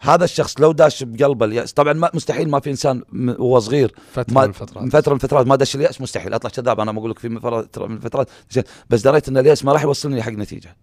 [0.00, 4.34] هذا الشخص لو داش بقلبه اليأس طبعا ما مستحيل ما في إنسان وهو صغير فترة
[4.34, 4.82] ما من الفترات.
[4.84, 6.34] من فترة من الفترات ما دش اليأس مستحيل.
[6.34, 8.28] أطلع كذاب أنا ما أقول لك في فتره من الفترات.
[8.90, 10.76] بس دريت إن اليأس ما راح يوصلني حق نتيجة.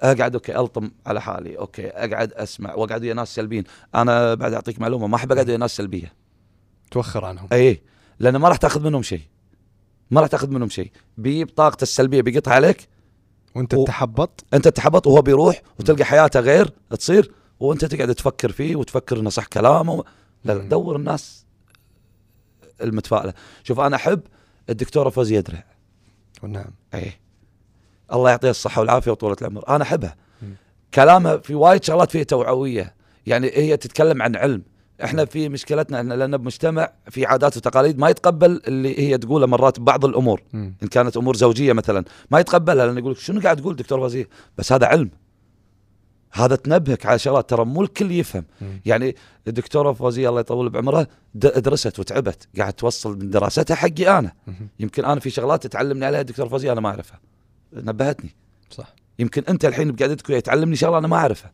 [0.00, 3.64] أقعد okay ألطم على حالي okay أقعد أسمع وأقعد ويا ناس سلبيين.
[3.94, 6.12] أنا بعد أعطيك معلومة ما أحب أقعد ويا ناس سلبية.
[6.90, 7.48] توخر عنهم.
[7.52, 7.82] اي
[8.18, 9.20] لأن ما راح تأخذ منهم شيء.
[10.10, 10.90] ما راح تأخذ منهم شيء.
[11.18, 12.88] بيجيب طاقته السلبية بيقطها عليك.
[13.54, 17.32] وأنت و- تحبط؟ أنت تحبط وهو بيروح وتلقى حياته غير تصير.
[17.60, 20.04] وانت تقعد تفكر فيه وتفكر انه صح كلامه.
[20.44, 20.68] لا لا.
[20.68, 21.44] دور الناس
[22.80, 23.34] المتفائلة.
[23.62, 24.20] شوف أنا أحب
[24.70, 25.64] الدكتوره فوزيه درع
[26.42, 26.70] نعم.
[26.94, 27.12] اي
[28.12, 29.68] الله يعطيها الصحة والعافية وطولة العمر.
[29.68, 30.16] أنا احبها.
[30.94, 32.94] كلامها في وايد شغلات فيها توعوية.
[33.26, 34.62] يعني هي تتكلم عن علم.
[35.04, 39.80] إحنا في مشكلتنا إحنا لأن بمجتمع في عادات وتقاليد ما يتقبل اللي هي تقوله مرات
[39.80, 40.42] ببعض الأمور.
[40.54, 42.04] إن كانت أمور زوجية مثلا.
[42.30, 44.28] ما يتقبلها لأن يقول شنو قاعد تقول دكتور فوزية؟
[44.58, 45.10] بس هذا علم.
[46.34, 48.44] هذا تنبهك على شغلات ترى مو الكل يفهم.
[48.86, 49.16] يعني
[49.48, 54.32] الدكتورة فوزية الله يطول بعمرها درست وتعبت قاعد توصل من دراستها حقي أنا.
[54.80, 57.20] يمكن أنا في شغلات تعلمني عليها الدكتور فوزية أنا ما أعرفها.
[57.72, 58.34] نبهتني.
[58.70, 58.94] صح.
[59.18, 61.52] يمكن أنت الحين بقعدتك وياي تعلمني شغلة أنا ما أعرفها.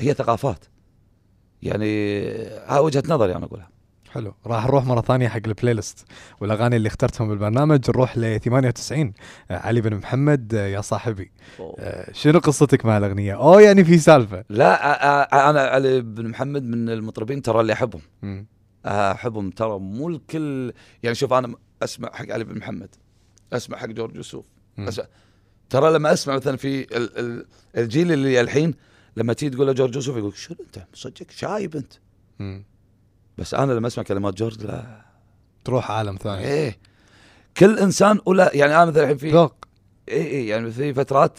[0.00, 0.64] هي ثقافات.
[1.62, 2.12] يعني
[2.66, 3.68] ها وجهة نظري أنا أقولها.
[4.14, 6.04] حلو راح نروح مرة ثانية حق البلاي ليست
[6.40, 9.12] والأغاني اللي اخترتهم بالبرنامج نروح ل 98
[9.50, 11.30] آه، علي بن محمد آه، يا صاحبي
[11.78, 16.88] آه، شنو قصتك مع الأغنية؟ أوه يعني في سالفة لا أنا علي بن محمد من
[16.90, 18.02] المطربين ترى اللي أحبهم.
[18.86, 22.88] أحبهم ترى مو الكل يعني شوف أنا أسمع حق علي بن محمد
[23.52, 24.44] أسمع حق جورج يوسف
[24.76, 24.88] مم.
[24.88, 25.04] أسمع.
[25.70, 27.46] ترى لما أسمع مثلا في ال- ال-
[27.76, 28.74] الجيل اللي الحين
[29.16, 31.92] لما تيجي تقول له جورج يوسف يقول شنو أنت صدقك شايب أنت
[32.38, 32.64] مم.
[33.38, 35.04] بس أنا لما أسمع كلمات جورج لا.
[35.64, 36.44] تروح عالم ثاني.
[36.44, 36.78] إيه.
[37.56, 39.54] كل إنسان ولا يعني أنا مثلا الحين في ذوق
[40.08, 41.38] اي اي يعني في فترات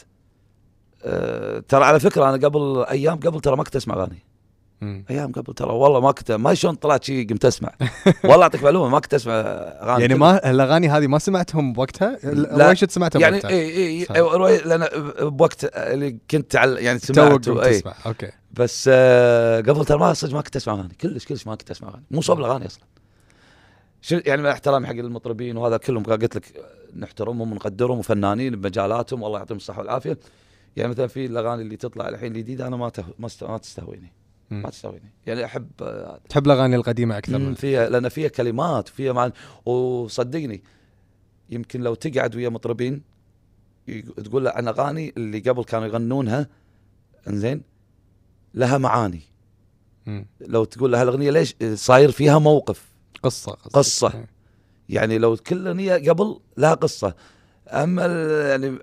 [1.04, 4.24] آه ترى على فكرة أنا قبل أيام قبل ترى ما كنت أسمع أغاني.
[4.84, 5.72] أيام قبل ترى.
[5.72, 7.74] والله ما كنت ما شلون طلعت شيء قمت أسمع.
[8.24, 12.64] والله أعطيك معلومة ما كنت أسمع أغاني يعني ما الأغاني هذه ما سمعتهم بوقتها؟ لا.
[12.64, 14.88] روايشة سمعتها يعني بوقتها اي اي لأن
[15.30, 17.80] بوقت اللي كنت على يعني سمعت إي.
[17.80, 17.94] تسمع.
[18.06, 18.32] أوكي.
[18.52, 20.94] بس آه قبل ترى ما صدق ما كنت أسمع أغاني.
[21.02, 22.04] كلش كلش ما كنت أسمع أغاني.
[22.12, 22.84] مو صوب الأغاني أصلا.
[24.02, 26.46] شو يعني مع احترامي حق المطربين وهذا كلهم قلت لك
[26.96, 29.24] نحترمهم ونقدرهم وفنانين بمجالاتهم.
[29.24, 30.18] والله يعطيهم الصحة والعافية.
[30.76, 32.92] يعني مثلا في الأغاني اللي تطلع الحين الجديدة أنا ما.
[33.20, 34.14] ما, تستهويني.
[34.50, 35.68] ما تستهويني يعني أحب
[36.30, 39.32] تحب الأغاني القديمة أكثر فيها لأن فيها كلمات وفيها معن
[39.66, 40.64] وصدقني
[41.50, 43.02] يمكن لو تقعد ويا مطربين
[44.24, 46.48] تقول له عن أغاني اللي قبل كانوا يغنونها
[47.28, 47.62] إنزين
[48.54, 49.22] لها معاني.
[50.06, 50.26] مم.
[50.42, 52.92] لو تقول له هالأغنية ليش؟ صاير فيها موقف.
[53.24, 54.14] قصة قصة.
[54.14, 54.28] إيه.
[54.90, 57.16] يعني لو كل أغنية قبل لها قصة.
[57.68, 58.06] أما
[58.50, 58.78] يعني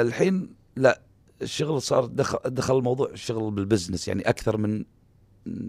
[0.00, 1.00] الحين لا.
[1.42, 4.84] الشغل صار دخل دخل الموضوع الشغل بالبزنس يعني أكثر من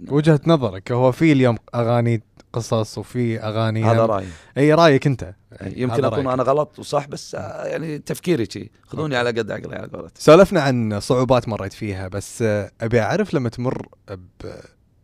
[0.07, 4.27] وجهة نظرك هو في اليوم أغاني قصص وفي أغاني هذا رأيي.
[4.57, 5.35] إي رأيك أنت.
[5.61, 6.27] يمكن أكون.
[6.27, 8.71] أنا غلط وصح بس آه، يعني تفكيري شي.
[8.87, 13.33] خذوني على قد عقلي على قولتك سولفنا عن صعوبات مريت فيها بس آه، أبي أعرف
[13.33, 13.87] لما تمر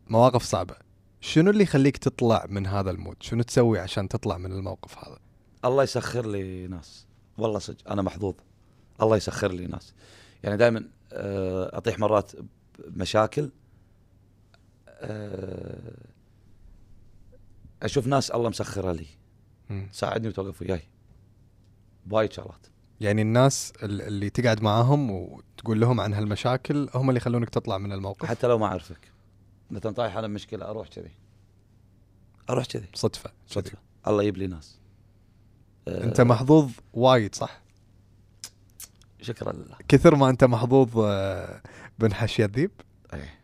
[0.09, 0.75] بمواقف صعبة
[1.21, 5.17] شنو اللي يخليك تطلع من هذا المود؟ شنو تسوي عشان تطلع من الموقف هذا؟
[5.65, 7.07] الله يسخر لي ناس.
[7.37, 8.33] والله صدق أنا محظوظ.
[9.01, 9.93] الله يسخر لي ناس.
[10.43, 10.89] يعني دائما
[11.73, 12.31] أطيح مرات
[12.87, 13.49] بمشاكل
[14.87, 16.05] آه،
[17.83, 19.05] أشوف ناس الله مسخرها لي.
[19.69, 19.89] مم.
[19.93, 20.81] تساعدني وتوقف وياي.
[22.05, 22.67] بوايد شغلات.
[23.01, 27.91] يعني الناس ال- اللي تقعد معاهم وتقول لهم عن هالمشاكل هم اللي يخلونك تطلع من
[27.91, 29.11] الموقف؟ حتى لو ما أعرفك.
[29.71, 31.11] مثلا طايح أنا بمشكلة أروح كذي.
[32.49, 32.87] أروح كذي.
[32.93, 33.77] صدفة صدفة.
[34.07, 34.79] الله يجيب لي ناس.
[35.87, 37.61] آه، أنت محظوظ وايد صح؟
[39.21, 41.61] شكرا لله كثر ما أنت محظوظ آه،
[41.99, 42.71] بن حشي الذيب
[43.13, 43.39] إيه.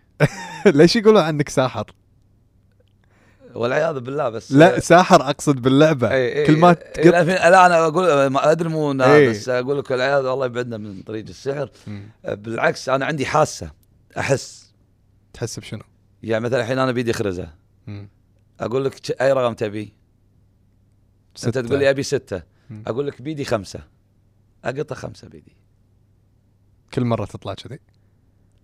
[0.78, 1.92] ليش يقولوا عنك ساحر؟
[3.56, 7.88] والعياذ بالله بس لا ساحر أقصد باللعبة إيه إيه كل ما إيه لا, لا أنا
[7.88, 9.30] أقول ما أدري مو إيه.
[9.30, 12.10] بس أقول لك العياذ الله يبعدنا من طريق السحر مم.
[12.24, 13.72] بالعكس أنا عندي حاسة
[14.18, 14.74] أحس
[15.34, 15.82] تحس بشنو؟
[16.24, 17.50] يعني مثلا الحين أنا بيدي خرزة.
[18.60, 21.62] أقول لك أي رقم تبي؟ أنت ستة.
[21.62, 22.42] تقول لي أبي ستة.
[22.88, 23.80] أقول لك بيدي خمسة
[24.66, 25.56] أقطع خمسة بيدي
[26.94, 27.80] كل مرة تطلع كذي.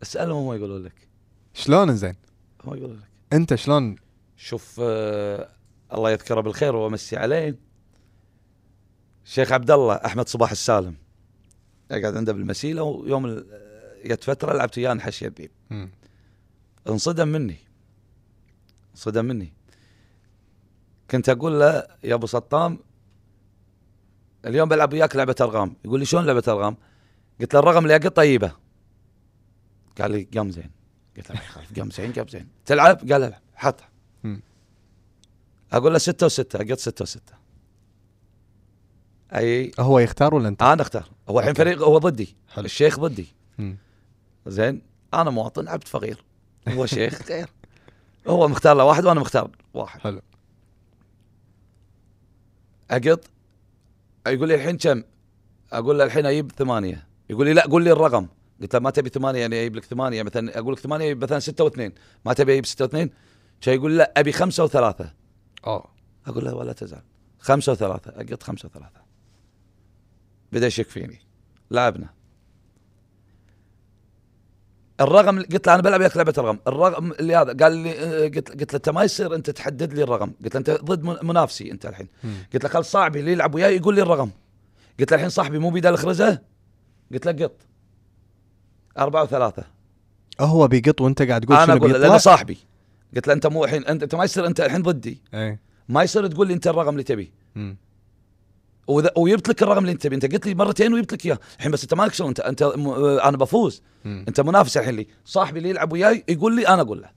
[0.04, 1.08] اسألهم هم يقولون لك.
[1.54, 2.16] شلون زين؟
[2.64, 3.08] هم يقولون لك.
[3.34, 3.96] أنت شلون؟
[4.38, 5.50] شوف آه
[5.94, 7.60] الله يذكره بالخير وأمسي عليه.
[9.26, 10.96] الشيخ عبد الله أحمد صباح السالم.
[11.92, 13.46] اقعد عنده بالمسيلة ويوم ال-
[14.06, 15.26] جت فترة لعبت وياه نحش
[15.70, 15.90] مم.
[16.90, 17.58] انصدم مني.
[18.92, 19.54] انصدم مني.
[21.12, 22.80] كنت أقول له يا أبو سطام
[24.46, 25.76] اليوم بلعب وياك لعبة أرقام.
[25.86, 26.78] يقول لي شلون لعبة أرقام؟
[27.42, 28.52] قلت له الرقم اللي اقط طيبة
[30.02, 30.72] قال لي قام زين
[31.18, 33.90] قلت له ما يخالف قام زين قام زين تلعب؟ قال العب حطها.
[35.74, 37.34] أقول له ستة وستة اقط ستة وستة
[39.36, 41.54] أي هو يختار ولا أنت؟ أنا أختار هو الحين.
[41.54, 42.66] فريق هو ضدي حلو.
[42.66, 43.28] الشيخ ضدي
[43.58, 43.78] مم.
[44.48, 44.82] زين
[45.14, 46.24] أنا مواطن عبد فقير
[46.68, 47.50] هو شيخ غير
[48.28, 50.22] هو مختار له واحد وأنا مختار واحد حلو
[52.92, 53.20] اقط
[54.28, 55.04] يقول لي الحين كم؟
[55.72, 58.28] أقول له الحين أجيب ثمانية يقول لي لا قول لي الرقم.
[58.62, 61.40] قلت له ما تبي ثمانية يعني أجيب لك ثمانية مثلا أقول لك ثمانية أجيب مثلا
[61.40, 61.94] ستة واثنين.
[62.26, 63.10] ما تبي أجيب ستة واثنين؟
[63.60, 65.14] شي يقول لا أبي خمسة وثلاثة.
[65.68, 65.86] اوه
[66.28, 67.02] أقول له ولا تزعل.
[67.40, 69.02] خمسة وثلاثة اقط خمسة وثلاثة.
[70.52, 71.20] بدأ يشك فيني.
[71.72, 72.10] لعبنا
[75.02, 76.60] الرقم قلت له أنا بلعب وياك لعبة الرقم.
[76.68, 80.04] الرقم اللي هذا قال لي آه، قلت قلت له أنت ما يصير أنت تحدد لي
[80.04, 80.32] الرقم.
[80.44, 82.08] قلت له أنت ضد من- منافسي أنت الحين.
[82.54, 84.30] قلت له خل صاحبي اللي يلعب وياي يقول لي الرقم.
[85.00, 86.42] قلت له الحين صاحبي مو بيده الخرزه
[87.14, 87.56] قلت له قط.
[88.98, 89.64] أربعة وثلاثة.
[90.40, 92.58] هو بيقط وأنت قاعد تقول أنا شنو أقول له بيطلع؟ صاحبي.
[93.16, 95.22] قلت له أنت مو الحين أنت, أنت ما يصير أنت الحين ضدي.
[95.34, 95.60] إيه.
[95.90, 97.32] ما يصير تقول لي أنت الرقم اللي تبيه.
[97.56, 97.78] مم.
[99.18, 100.16] وجبت لك الرقم اللي أنت تبيه.
[100.16, 101.40] أنت قلت لي مرتين وجبت لك إياه.
[101.58, 102.28] الحين بس أنت مالك شغل.
[102.28, 102.88] أنت أنت م...
[102.88, 103.82] آه، أنا بفوز.
[104.06, 104.26] مم.
[104.28, 105.08] أنت منافس الحين لي.
[105.26, 107.10] صاحبي اللي يلعب وياي يقول لي أنا أقول له.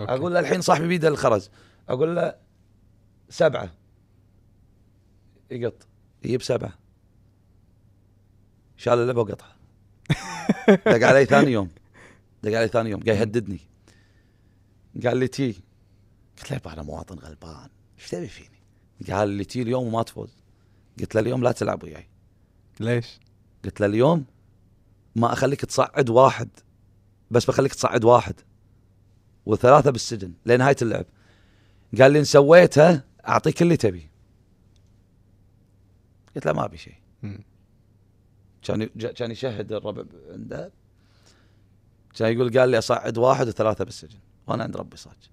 [0.00, 0.12] أوكي.
[0.12, 1.50] أقول له الحين صاحبي بيده الخرز.
[1.88, 2.34] أقول له
[3.28, 3.70] سبعة.
[5.50, 5.86] يقط.
[6.24, 6.72] يجيب سبعة.
[8.76, 9.54] شال اللعبه وقطها
[10.86, 11.68] دق علي ثاني يوم.
[12.42, 13.02] دق علي ثاني يوم.
[13.02, 13.60] قاعد يهددني.
[15.04, 15.62] قال لي تي.
[16.38, 17.68] قلت له أنا مواطن غلبان.
[17.98, 18.58] إيش تبي فيني؟
[19.10, 20.36] قال لي تي اليوم وما تفوز.
[21.00, 22.08] قلت له اليوم لا تلعب وياي.
[22.80, 23.20] ليش؟
[23.64, 24.24] قلت له اليوم
[25.16, 26.48] ما أخليك تصعد واحد.
[27.30, 28.40] بس بخليك تصعد واحد.
[29.46, 31.06] وثلاثة بالسجن لنهاية اللعب.
[32.00, 34.10] قال لي إن سويتها أعطيك اللي تبي.
[36.36, 36.94] قلت له ما أبي شيء.
[38.64, 38.86] كان
[39.16, 40.72] كان يشهد الربع عنده.
[42.14, 45.30] كان يقول قال لي أصعد واحد وثلاثة بالسجن وأنا عند ربي صاج.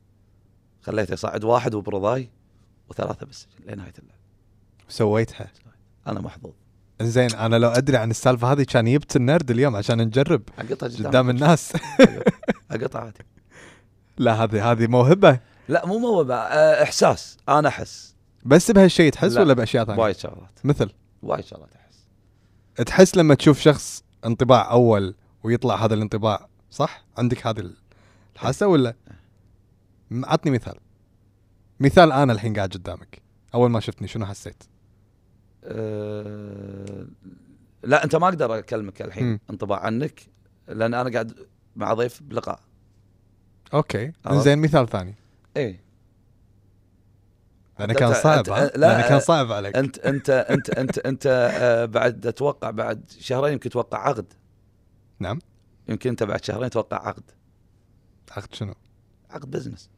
[0.81, 2.29] خليته يصعد واحد وبرضاي
[2.89, 4.17] وثلاثة بالسجن لنهاية اللعب
[4.89, 5.51] سويتها.
[6.07, 6.53] أنا محظوظ.
[7.01, 11.29] زين أنا لو أدري عن السالفة هذه كان جبت النرد اليوم عشان نجرب اقطع قدام
[11.29, 11.73] الناس.
[12.71, 13.25] اقطع عادي.
[14.17, 15.39] لا هذه هذه موهبة.
[15.69, 17.37] لا مو موهبة آه، إحساس.
[17.49, 18.15] أنا أحس.
[18.45, 19.41] بس بهالشيء تحس لا.
[19.41, 20.59] ولا بأشياء ثانية؟ وايد شغلات.
[20.63, 20.89] مثل.
[21.23, 21.69] وايد شغلات.
[22.85, 27.71] تحس لما تشوف شخص انطباع أول ويطلع هذا الانطباع صح؟ عندك هذه
[28.35, 28.95] الحاسة ولا؟
[30.11, 30.75] عطني مثال
[31.79, 33.21] مثال أنا الحين قاعد قدامك
[33.53, 34.63] أول ما شفتني شنو حسيت؟
[35.63, 37.07] أه
[37.83, 39.39] لا أنت ما أقدر أكلمك الحين.
[39.49, 40.21] انطباع عنك
[40.67, 41.33] لأن أنا قاعد
[41.75, 42.59] مع ضيف بلقاء
[43.73, 44.11] أوكي.
[44.31, 45.15] زين مثال ثاني
[45.57, 45.90] إيه
[47.81, 49.75] لأنه أنت- كان صعب أنت- ها؟ لا، لأنه كان أه، صعب عليك.
[49.75, 51.27] أنت أنت أنت أنت أنت
[51.61, 54.33] آه، بعد أتوقع بعد شهرين يمكن توقع عقد.
[55.19, 55.39] نعم.
[55.89, 57.23] يمكن أنت بعد شهرين توقع عقد.
[58.31, 58.73] عقد شنو؟
[59.29, 59.89] عقد بزنس.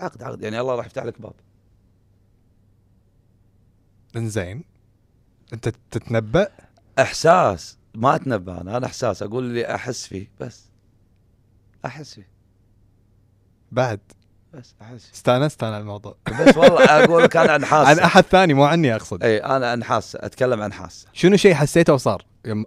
[0.00, 0.42] عقد عقد.
[0.42, 1.32] يعني الله راح يفتح لك باب.
[4.16, 4.64] إنزين.
[5.52, 6.48] أنت تتنبأ؟
[6.98, 7.78] إحساس.
[7.94, 9.22] ما أتنبأ أنا أنا إحساس.
[9.22, 10.64] أقول اللي أحس فيه بس.
[11.84, 12.28] أحس فيه.
[13.72, 14.00] بعد.
[14.56, 16.16] بس أحس استانست أنا الموضوع.
[16.26, 20.16] بس والله أقول لك أنا انحاس عن أحد ثاني مو عني أقصد إي أنا انحاس
[20.16, 22.24] أتكلم عن حاسة شنو شيء حسيته وصار؟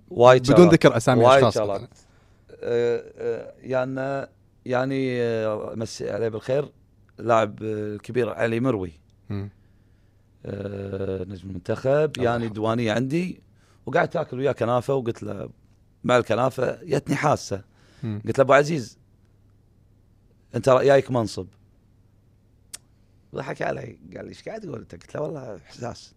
[0.10, 0.74] وايد بدون شغلات.
[0.74, 1.82] ذكر أسامي وايد اشخاص شغلات.
[2.62, 4.28] آه، آه، يعني
[4.66, 6.72] يعني آه، مسي عليه بالخير
[7.18, 8.92] لاعب الكبير علي مروي
[11.26, 12.48] نجم المنتخب يعني.
[12.48, 13.42] ديوانيه عندي
[13.86, 15.50] وقاعد تاكل وياه كنافة وقلت له
[16.04, 17.62] مع الكنافة جتني حاسة.
[18.04, 18.98] قلت له أبو عزيز
[20.56, 21.48] أنت جايك منصب
[23.36, 26.16] ضحك علي قال لي إيش قاعد تقول أنت؟ قلت له والله إحساس.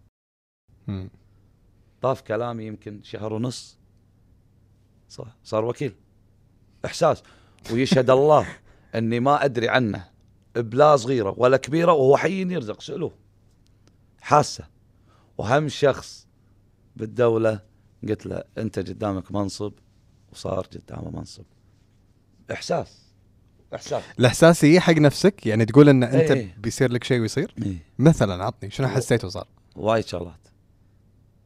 [2.01, 3.77] طاف كلامي يمكن شهر ونص.
[5.09, 5.95] صح صار وكيل.
[6.85, 7.23] إحساس.
[7.71, 8.47] ويشهد الله
[8.95, 10.09] إني ما أدري عنه.
[10.55, 13.11] بلا صغيرة ولا كبيرة وهو حي يرزق سألوه.
[14.21, 14.67] حاسة.
[15.37, 16.27] وهم شخص
[16.95, 17.59] بالدولة
[18.09, 19.73] قلت له أنت قدامك منصب.
[20.31, 21.45] وصار قدامه منصب.
[22.51, 23.02] إحساس.
[23.75, 26.55] احساس الإحساس يجي حق نفسك يعني تقول إن أنت إيه.
[26.57, 27.77] بيصير لك شيء ويصير؟ إيه.
[27.99, 30.47] مثلا عطني شنو و- حسيت وصار؟ وايد شغلات.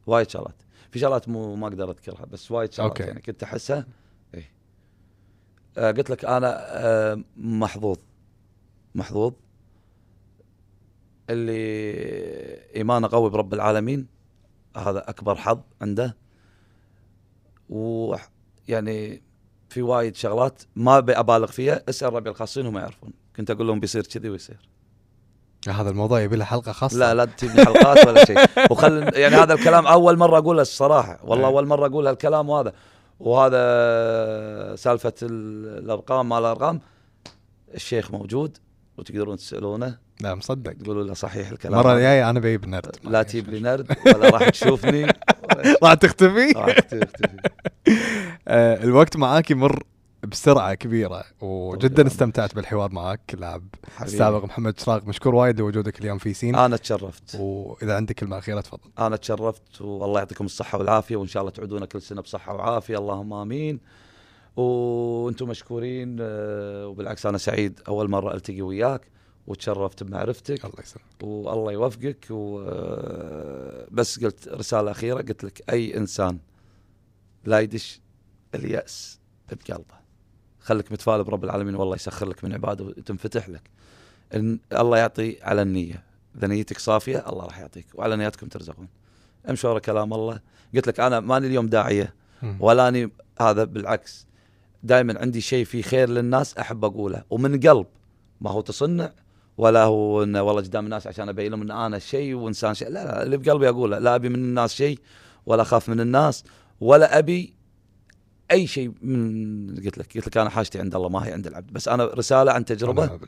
[0.07, 0.55] وايد شغلات.
[0.91, 3.03] في شغلات مو ما أقدر أذكرها بس وايد شغلات أوكي.
[3.03, 3.86] يعني كنت أحسها.
[4.36, 4.43] اي
[5.78, 7.97] آه قلت لك أنا آه محظوظ.
[8.95, 9.34] محظوظ.
[11.30, 11.53] اللي
[12.75, 14.07] ايمانه قوي برب العالمين
[14.78, 16.17] هذا أكبر حظ عنده.
[17.69, 19.21] ويعني
[19.78, 23.11] في وايد شغلات ما أبالغ فيها اسأل ربي الخاصين هم يعرفون.
[23.36, 24.69] كنت أقول لهم بيصير كذي ويصير.
[25.69, 26.97] هذا الموضوع يبي له حلقة خاصة.
[26.97, 28.38] لا لا تجيبني حلقات ولا شيء.
[28.71, 31.19] وخل يعني هذا الكلام أول مرة أقوله الصراحة.
[31.23, 31.53] والله إيه.
[31.53, 32.73] أول مرة أقول هالكلام وهذا.
[33.19, 36.80] وهذا سالفة ال- الأرقام ما الأرقام.
[37.73, 38.57] الشيخ موجود
[38.97, 39.97] وتقدرون تسألونه.
[40.21, 40.73] لا مصدق.
[40.73, 41.80] تقولوا له صحيح الكلام.
[41.80, 41.93] المره.
[41.93, 42.95] الجايه أنا بجيب نرد.
[43.03, 45.07] لا تجيب لي نرد ولا راح تشوفني.
[45.84, 47.38] راح تختفي؟ راح تختفي.
[48.47, 49.84] آه، الوقت معاك يمر
[50.28, 52.08] بسرعة كبيرة وجدا.
[52.08, 53.64] استمتعت بالحوار معك لاعب.
[54.01, 55.08] السابق محمد شراق.
[55.08, 56.55] مشكور وايد لوجودك اليوم في سين.
[56.55, 57.36] أنا تشرفت.
[57.39, 58.89] وإذا عندك كلمة أخيرة تفضل.
[58.99, 62.97] أنا تشرفت والله يعطيكم الصحة والعافية وإن شاء الله تعودون كل سنة بصحة وعافية.
[62.97, 63.80] اللهم آمين.
[64.55, 69.01] وأنتم مشكورين آه، وبالعكس أنا سعيد أول مرة ألتقي وياك.
[69.47, 70.65] وتشرفت بمعرفتك.
[70.65, 71.05] الله يسلمك.
[71.23, 72.25] والله يوفقك.
[72.29, 76.39] و آه، بس قلت رسالة أخيرة قلت لك أي إنسان
[77.45, 78.01] لا يدش
[78.55, 79.19] اليأس
[79.51, 79.97] بقلبه.
[80.59, 83.69] خليك متفائل برب العالمين والله يسخر لك من عباده وتنفتح لك.
[84.35, 86.03] إن الله يعطي على النية.
[86.37, 88.87] إذا نيتك صافية الله راح يعطيك وعلى نياتكم ترزقون.
[89.49, 90.39] أمشوا ورا كلام الله.
[90.75, 92.13] قلت لك أنا ماني اليوم داعية.
[92.59, 94.27] ولا أني هذا بالعكس.
[94.83, 97.23] دائما عندي شيء فيه خير للناس أحب أقوله.
[97.29, 97.87] ومن قلب
[98.41, 99.11] ما هو تصنع
[99.58, 102.89] ولا هو انه والله قدام الناس عشان أبين لهم إن أنا شيء وإنسان شيء.
[102.89, 104.99] لا لا اللي بقلبي أقوله لا أبي من الناس شيء
[105.45, 106.43] ولا أخاف من الناس
[106.82, 107.53] ولا أبي
[108.51, 111.74] أي شيء من قلت لك قلت لك أنا حاجتي عند الله ما هي عند العبد.
[111.74, 113.20] بس أنا رسالة عن تجربة.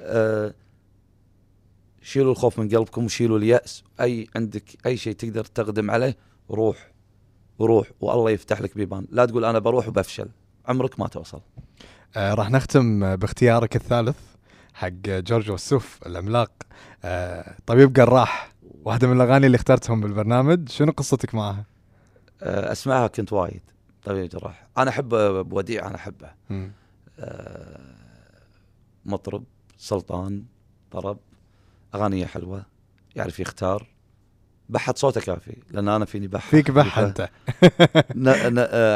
[0.00, 0.54] آه،
[2.02, 3.84] شيلوا الخوف من قلبكم وشيلوا اليأس.
[4.00, 6.16] أي عندك أي شيء تقدر تقدم عليه
[6.50, 6.90] روح
[7.58, 9.06] وروح والله يفتح لك بيبان.
[9.10, 10.28] لا تقول أنا بروح وبفشل
[10.66, 11.40] عمرك ما توصل.
[12.16, 14.16] آه راح نختم باختيارك الثالث.
[14.78, 16.50] حق جورج وسوف العملاق
[17.04, 18.52] آه طبيب جراح
[18.84, 21.64] واحدة من الأغاني اللي اخترتهم بالبرنامج شنو قصتك معها؟
[22.42, 23.62] آه، أسمعها كنت وايد
[24.04, 26.72] طبيب جراح أحب أبو وديع أنا أحبه مم.
[27.18, 27.80] آه،
[29.04, 29.44] مطرب
[29.78, 30.44] سلطان
[30.90, 31.18] طرب
[31.94, 32.62] أغانيه حلوة
[33.16, 33.86] يعرف يختار
[34.68, 37.28] بحت صوته كافي لأن أنا فيني بح فيك بح انت.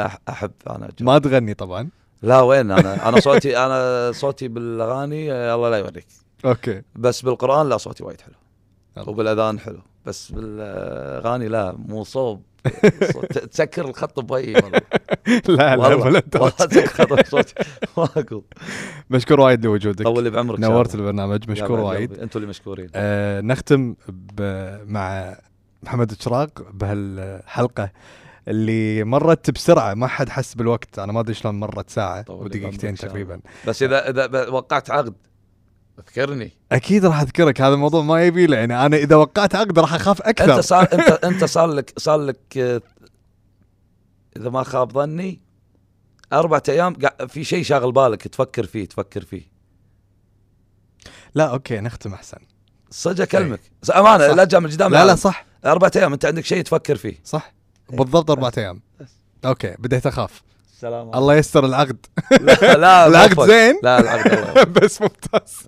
[0.09, 1.07] أح- أحب أنا جو.
[1.07, 1.89] ما تغني طبعا
[2.23, 6.07] لا وين؟ أنا أنا صوتي أنا صوتي بالأغاني الله لا يوريك.
[6.45, 6.83] أوكي.
[6.95, 8.35] بس بالقرآن لا صوتي وايد حلو.
[8.97, 9.09] الله.
[9.09, 9.81] وبالأذان حلو.
[10.07, 12.43] بس بالأغاني لا مو صوب.
[13.53, 14.81] تسكر الخط بوجهي والله.
[15.59, 17.55] لا لا ولا تسكر خط بصوتي
[17.97, 18.45] ما أقول.
[19.11, 20.05] مشكور وايد لوجودك.
[20.05, 20.95] طول بعمرك نورت.
[20.95, 22.19] البرنامج مشكور وايد.
[22.19, 22.89] أنتم اللي مشكورين.
[22.95, 23.95] آه نختم
[24.87, 25.37] مع
[25.83, 27.91] محمد الشراق بهالحلقة.
[28.49, 30.99] اللي مرت بسرعة ما حد حس بالوقت.
[30.99, 33.41] أنا ما أدري شلون مرت ساعة ودقيقتين تقريبا.
[33.67, 35.15] بس اذا إذا وقعت عقد
[35.99, 36.53] أذكرني.
[36.73, 37.61] أكيد راح أذكرك.
[37.61, 38.57] هذا الموضوع ما يبي له.
[38.57, 40.55] يعني أنا إذا وقعت عقد راح أخاف أكثر.
[40.55, 42.83] أنت صار انت أنت صار لك صار لك آه،
[44.37, 45.41] إذا ما خاب ظني
[46.33, 46.95] أربعة أيام
[47.29, 48.29] في شيء شاغل بالك.
[48.29, 49.53] تفكر فيه تفكر فيه.
[51.35, 52.39] لا أوكي نختم أحسن.
[52.91, 53.61] صدق أكلمك.
[53.97, 54.27] أمانة.
[54.27, 55.47] لا جام قدام لا لا صح.
[55.65, 57.21] أربعة أيام أنت عندك شيء تفكر فيه.
[57.25, 57.53] صح.
[57.93, 58.81] بالضبط أربعة أيام.
[59.45, 60.43] أوكي بديت أخاف.
[60.81, 62.07] سلام الله يستر العقد.
[62.41, 63.47] لا لا العقد.
[63.47, 65.59] زين؟ لا العقد الله بس ممتاز.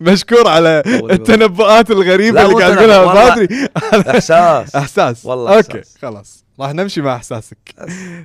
[0.00, 3.32] مشكور على التنبؤات الغريبة اللي قاعد تقولها.
[3.34, 3.68] أدري.
[4.10, 4.76] إحساس.
[4.76, 5.26] إحساس.
[5.26, 5.82] والله أوكي.
[6.02, 6.44] خلاص.
[6.60, 7.58] راح نمشي مع إحساسك.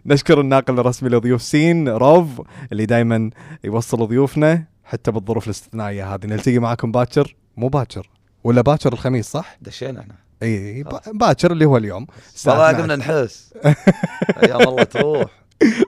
[0.06, 2.28] نشكر الناقل الرسمي لضيوف سين روف
[2.72, 3.30] اللي دائما
[3.64, 6.26] يوصل ضيوفنا حتى بالظروف الاستثنائية هذه.
[6.26, 7.36] نلتقي معاكم باكر.
[7.58, 8.10] مو باكر
[8.44, 10.16] ولا باكر الخميس صح؟ دشينا إحنا.
[10.44, 12.08] إي اي با- باكر اللي هو اليوم.
[12.48, 12.82] والله 12.
[12.82, 13.54] قمنا نحس.
[14.44, 15.32] أيام الله تروح.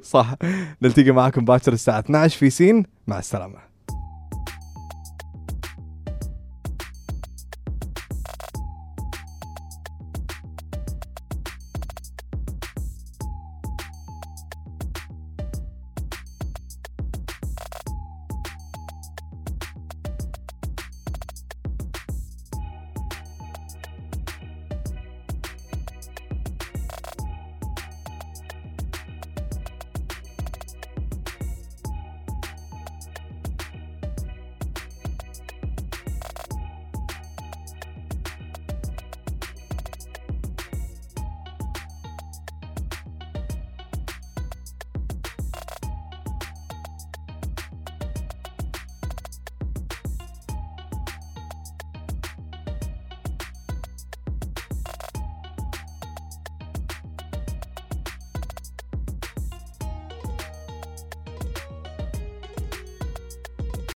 [0.03, 0.35] صح.
[0.81, 2.85] نلتقي معاكم باكر الساعة 12 في سين.
[3.07, 3.57] مع السلامة.